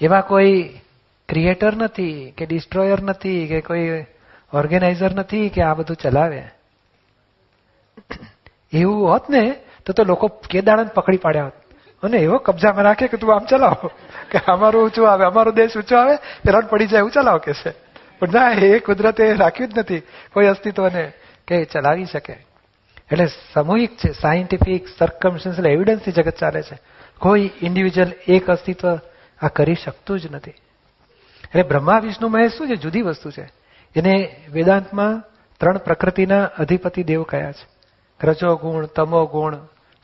એમાં 0.00 0.26
કોઈ 0.26 0.80
ક્રિએટર 1.28 1.76
નથી 1.76 2.34
કે 2.36 2.46
ડિસ્ટ્રોયર 2.46 3.02
નથી 3.02 3.46
કે 3.46 3.60
કોઈ 3.60 4.04
ઓર્ગેનાઇઝર 4.54 5.14
નથી 5.14 5.48
કે 5.48 5.62
આ 5.62 5.74
બધું 5.74 5.96
ચલાવે. 5.96 6.42
એવું 8.72 9.08
હોત 9.08 9.30
ને 9.30 9.56
તો 9.86 9.92
તો 9.92 10.04
લોકો 10.04 10.28
કેદાણને 10.28 10.84
પકડી 10.84 11.16
પાડ્યા 11.16 11.44
હોત. 11.44 11.52
અને 12.02 12.18
એવો 12.18 12.38
કબજામાં 12.38 12.84
રાખે 12.84 13.06
કે 13.06 13.16
તું 13.16 13.34
આમ 13.34 13.44
ચલાવો. 13.44 13.90
કે 14.30 14.40
અમારું 14.46 14.84
ઊંચું 14.84 15.10
આવે, 15.10 15.24
અમારો 15.24 15.52
દેશ 15.52 15.76
ઊંચો 15.76 15.96
આવે 15.96 16.16
પેલા 16.16 16.60
પડી 16.60 16.86
જાય 16.86 16.98
એવું 16.98 17.10
ચલાવો 17.10 17.38
કે 17.38 17.52
છે. 17.52 17.70
પણ 18.18 18.28
ના, 18.32 18.50
એ 18.50 18.78
કુદરતે 18.78 19.32
રાખ્યું 19.32 19.72
જ 19.72 19.78
નથી. 19.78 20.00
કોઈ 20.32 20.46
અસ્તિત્વને 20.46 21.12
કે 21.46 21.64
ચલાવી 21.64 22.04
શકે. 22.04 22.53
એટલે 23.14 23.26
સામૂહિક 23.26 23.96
છે 23.96 24.12
સાયન્ટિફિક 24.12 24.88
સર્કમસ્ટન્શિયલ 24.98 25.66
એવિડન્સથી 25.68 26.12
જગત 26.12 26.36
ચાલે 26.36 26.62
છે. 26.62 26.78
કોઈ 27.18 27.50
ઇન્ડિવિજ્યુઅલ 27.62 28.12
એક 28.28 28.50
અસ્તિત્વ 28.50 28.98
આ 29.42 29.48
કરી 29.48 29.74
શકતું 29.74 30.20
જ 30.20 30.26
નથી. 30.30 30.50
એટલે 30.50 31.62
બ્રહ્મા, 31.62 31.98
વિષ્ણુ, 31.98 32.28
મહેશ 32.28 32.52
શું 32.52 32.68
છે? 32.68 32.74
જુદી 32.74 33.02
વસ્તુ 33.02 33.30
છે. 33.30 33.42
એને 33.96 34.36
વેદાંતમાં 34.52 35.22
ત્રણ 35.60 35.78
પ્રકૃતિના 35.78 36.44
અધિપતિ 36.44 37.02
દેવ 37.02 37.22
કયા 37.22 37.52
છે. 37.52 37.66
રજો 38.26 38.56
ગુણ 38.56 38.86
તમો 38.86 39.26
ગુણ 39.26 39.56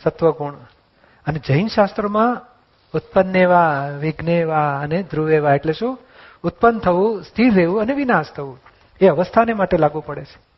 સત્વ 0.05 0.31
ગુણ 0.31 0.55
અને 1.27 1.41
જૈન 1.49 1.67
શાસ્ત્રોમાં 1.67 2.41
ઉત્પન્નેવા, 2.95 3.89
વિઘ્નેવા 4.01 4.81
અને 4.81 5.03
ધ્રુવેવા 5.03 5.55
એટલે 5.55 5.73
શું? 5.73 5.99
ઉત્પન્ન 6.43 6.79
થવું, 6.79 7.23
સ્થિર 7.23 7.55
રહેવું 7.55 7.81
અને 7.81 7.93
વિનાશ 7.93 8.27
થવું. 8.37 8.61
એ 9.01 9.09
અવસ્થાને 9.09 9.53
માટે 9.53 9.77
લાગુ 9.77 10.01
પડે 10.01 10.25
છે. 10.25 10.50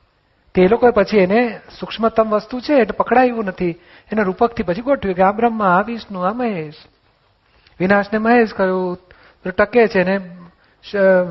તે 0.55 0.69
લોકોએ 0.69 0.91
પછી 0.91 1.19
એને 1.19 1.61
સૂક્ષ્મતમ 1.81 2.31
વસ્તુ 2.31 2.61
છે, 2.61 2.75
એટલે 2.75 2.97
પકડાયું 2.97 3.45
નથી. 3.45 3.75
એના 4.13 4.23
રૂપકથી 4.23 4.63
પછી 4.63 4.83
ગોઠવ્યું 4.83 5.17
કે 5.17 5.23
આ 5.23 5.33
બ્રહ્મા, 5.33 5.77
આ 5.77 5.83
વિષ્ણુ, 5.83 6.21
આ 6.21 6.33
મહેશ. 6.33 6.81
વિનાશને 7.81 8.19
મહેશ 8.19 8.53
કહ્યું 8.53 8.99
ટકે 9.45 9.87
છે 9.87 10.01
એને 10.01 10.17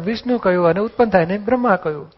વિષ્ણુ 0.05 0.38
કહ્યું 0.38 0.67
અને 0.67 0.79
ઉત્પન્ન 0.79 1.10
થાય 1.10 1.25
ને 1.25 1.38
બ્રહ્મા 1.38 1.75
કહ્યું. 1.75 2.10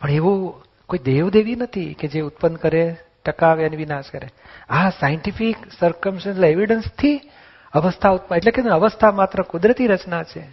પણ 0.00 0.10
એવું 0.10 0.62
કોઈ 0.86 0.98
દેવદેવી 0.98 1.56
નથી 1.56 1.94
કે 1.94 2.08
જે 2.08 2.20
ઉત્પન્ન 2.20 2.54
કરે, 2.54 2.96
ટકાવે 3.24 3.66
અને 3.66 3.76
વિનાશ 3.76 4.10
કરે. 4.12 4.28
આ 4.68 4.90
સાયન્ટિફિક 4.90 5.56
સર્કમસ્ટન્શિયલ 5.80 6.44
એવિડન્સથી 6.44 7.16
અવસ્થા 7.74 8.10
ઉત્પન્ન 8.10 8.36
એટલે 8.36 8.50
કે 8.50 8.62
અવસ્થા 8.62 9.10
માત્ર 9.10 9.42
કુદરતી 9.42 9.86
રચના 9.86 10.22
છે. 10.22 10.44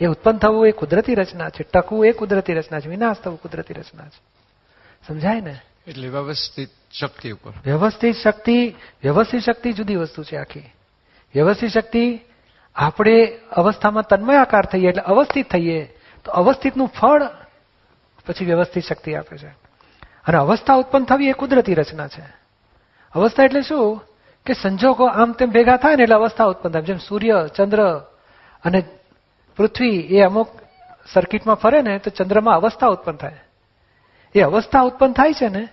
એ 0.00 0.06
ઉત્પન્ન 0.06 0.38
થવું 0.38 0.66
એ 0.66 0.70
કુદરતી 0.70 1.14
રચના 1.14 1.48
છે 1.48 1.62
ટકવું 1.62 2.06
એ 2.06 2.12
કુદરતી 2.12 2.54
રચના 2.54 2.80
છે 2.80 2.88
વિનાશ 2.88 3.16
થવું 3.16 3.42
કુદરતી 3.42 3.74
રચના 3.74 4.08
છે. 4.08 4.20
સમજાય 5.08 5.40
ને? 5.40 5.58
એટલે 5.86 6.08
વ્યવસ્થિત 6.08 6.68
શક્તિ 7.00 7.30
ઉપર. 7.30 7.52
વ્યવસ્થિત 7.64 8.16
શક્તિ 8.16 8.74
વ્યવસ્થિત 9.02 9.42
શક્તિ 9.42 9.72
જુદી 9.72 9.96
વસ્તુ 9.96 10.22
છે 10.22 10.36
આખી. 10.36 10.60
વ્યવસ્થિત 11.34 11.70
શક્તિ 11.70 12.20
આપણે 12.76 13.38
અવસ્થામાં 13.52 14.02
તન્મયાકાર 14.02 14.66
થઈએ 14.66 14.88
એટલે 14.88 15.02
અવસ્થિત 15.02 15.50
થઈએ 15.50 15.98
તો 16.24 16.32
અવસ્થિતનું 16.32 16.88
ફળ 16.88 17.22
પછી 18.26 18.44
વ્યવસ્થિત 18.44 18.84
શક્તિ 18.84 19.14
આપે 19.14 19.38
છે. 19.38 19.48
અને 20.00 20.36
અવસ્થા 20.36 20.74
ઉત્પન્ન 20.74 21.04
થવી 21.04 21.28
એ 21.28 21.32
કુદરતી 21.32 21.74
રચના 21.74 22.08
છે. 22.08 22.22
અવસ્થા 23.14 23.44
એટલે 23.44 23.62
શું? 23.62 24.02
કે 24.46 24.52
સંજોગો 24.52 25.06
આમ 25.06 25.32
તેમ 25.32 25.50
ભેગા 25.50 25.76
થાય 25.76 25.96
ને 25.96 26.02
એટલે 26.02 26.14
અવસ્થા 26.14 26.44
ઉત્પન્ન 26.44 26.72
થાય. 26.72 26.82
જેમ 26.82 26.96
સૂર્ય 26.96 27.48
ચંદ્ર 27.56 27.98
અને 28.64 28.84
પૃથ્વી 29.56 30.00
એ 30.00 30.20
અમુક 30.20 30.48
સર્કિટમાં 31.12 31.56
ફરે 31.56 31.82
ને 31.82 31.98
તો 31.98 32.10
ચંદ્રમાં 32.10 32.54
અવસ્થા 32.54 32.86
ઉત્પન્ન 32.86 33.16
થાય. 33.16 33.38
એ 34.34 34.40
અવસ્થા 34.40 34.80
ઉત્પન્ન 34.80 35.12
થાય 35.12 35.32
છે 35.32 35.48
ને, 35.48 35.68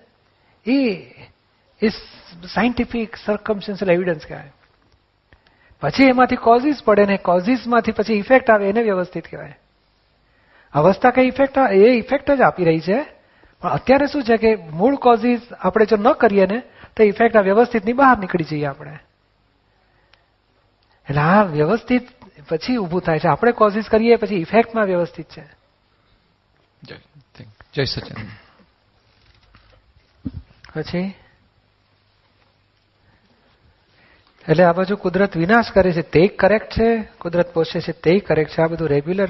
એ 0.65 0.95
એ 1.81 1.89
સાયન્ટિફિક 2.53 3.15
સર્કમસ્ટન્શિયલ 3.15 3.91
એવિડન્સ 3.91 4.25
કહેવાય. 4.25 4.53
પછી 5.81 6.03
એમાંથી 6.03 6.35
કોઝિસ 6.35 6.83
પડે 6.85 7.05
ને 7.05 7.17
કોઝિસમાંથી 7.17 7.91
પછી 7.91 8.13
ઇફેક્ટ 8.13 8.49
આવે 8.49 8.69
એને 8.69 8.81
વ્યવસ્થિત 8.81 9.27
કહેવાય. 9.27 9.57
અવસ્થા 10.73 11.09
કઈ 11.09 11.27
ઇફેક્ટ 11.27 11.57
એ 11.57 11.87
ઇફેક્ટ 11.97 12.31
જ 12.31 12.41
આપી 12.41 12.63
રહી 12.63 12.79
છે. 12.79 13.05
પણ 13.61 13.69
અત્યારે 13.69 14.05
શું 14.05 14.23
છે 14.23 14.37
કે 14.37 14.55
મૂળ 14.55 14.95
કોઝિસ 14.95 15.41
આપણે 15.59 15.85
જો 15.85 15.97
ન 15.97 16.11
કરીએ 16.11 16.45
ને, 16.45 16.61
તો 16.97 17.03
ઇફેક્ટ 17.03 17.37
આ 17.37 17.41
વ્યવસ્થિતની 17.41 17.93
બહાર 17.93 18.17
નીકળી 18.17 18.43
જઈએ 18.43 18.65
આપણે. 18.65 18.99
એટલે 21.09 21.21
આ 21.21 21.43
વ્યવસ્થિત 21.43 22.07
પછી 22.49 22.77
ઊભું 22.77 23.01
થાય 23.01 23.19
છે. 23.19 23.27
આપણે 23.27 23.51
કોઝિસ 23.51 23.85
કરીએ 23.89 24.15
પછી 24.15 24.35
ઇફેક્ટમાં 24.35 24.85
વ્યવસ્થિત 24.85 25.25
છે. 25.25 25.43
જય 27.73 27.83
સચિન. 27.83 28.27
પછી? 30.75 31.13
એટલે 34.49 34.63
આ 34.63 34.71
બાજુ 34.71 34.95
કુદરત 34.95 35.37
વિનાશ 35.37 35.71
કરે 35.71 35.91
છે. 35.93 36.01
તે 36.01 36.27
કરેક્ટ 36.27 36.71
છે. 36.71 37.03
કુદરત 37.17 37.53
પોષે 37.53 37.81
છે. 37.81 37.91
તે 37.91 38.19
કરેક્ટ 38.19 38.51
છે. 38.51 38.61
આ 38.61 38.67
બધું 38.67 38.87
રેગ્યુલર 38.87 39.29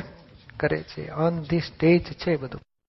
કરે 0.59 0.83
છે. 0.83 1.11
ઓન 1.11 1.41
ધી 1.41 1.59
સ્ટેજ 1.59 2.03
છે 2.03 2.35
બધું. 2.35 2.61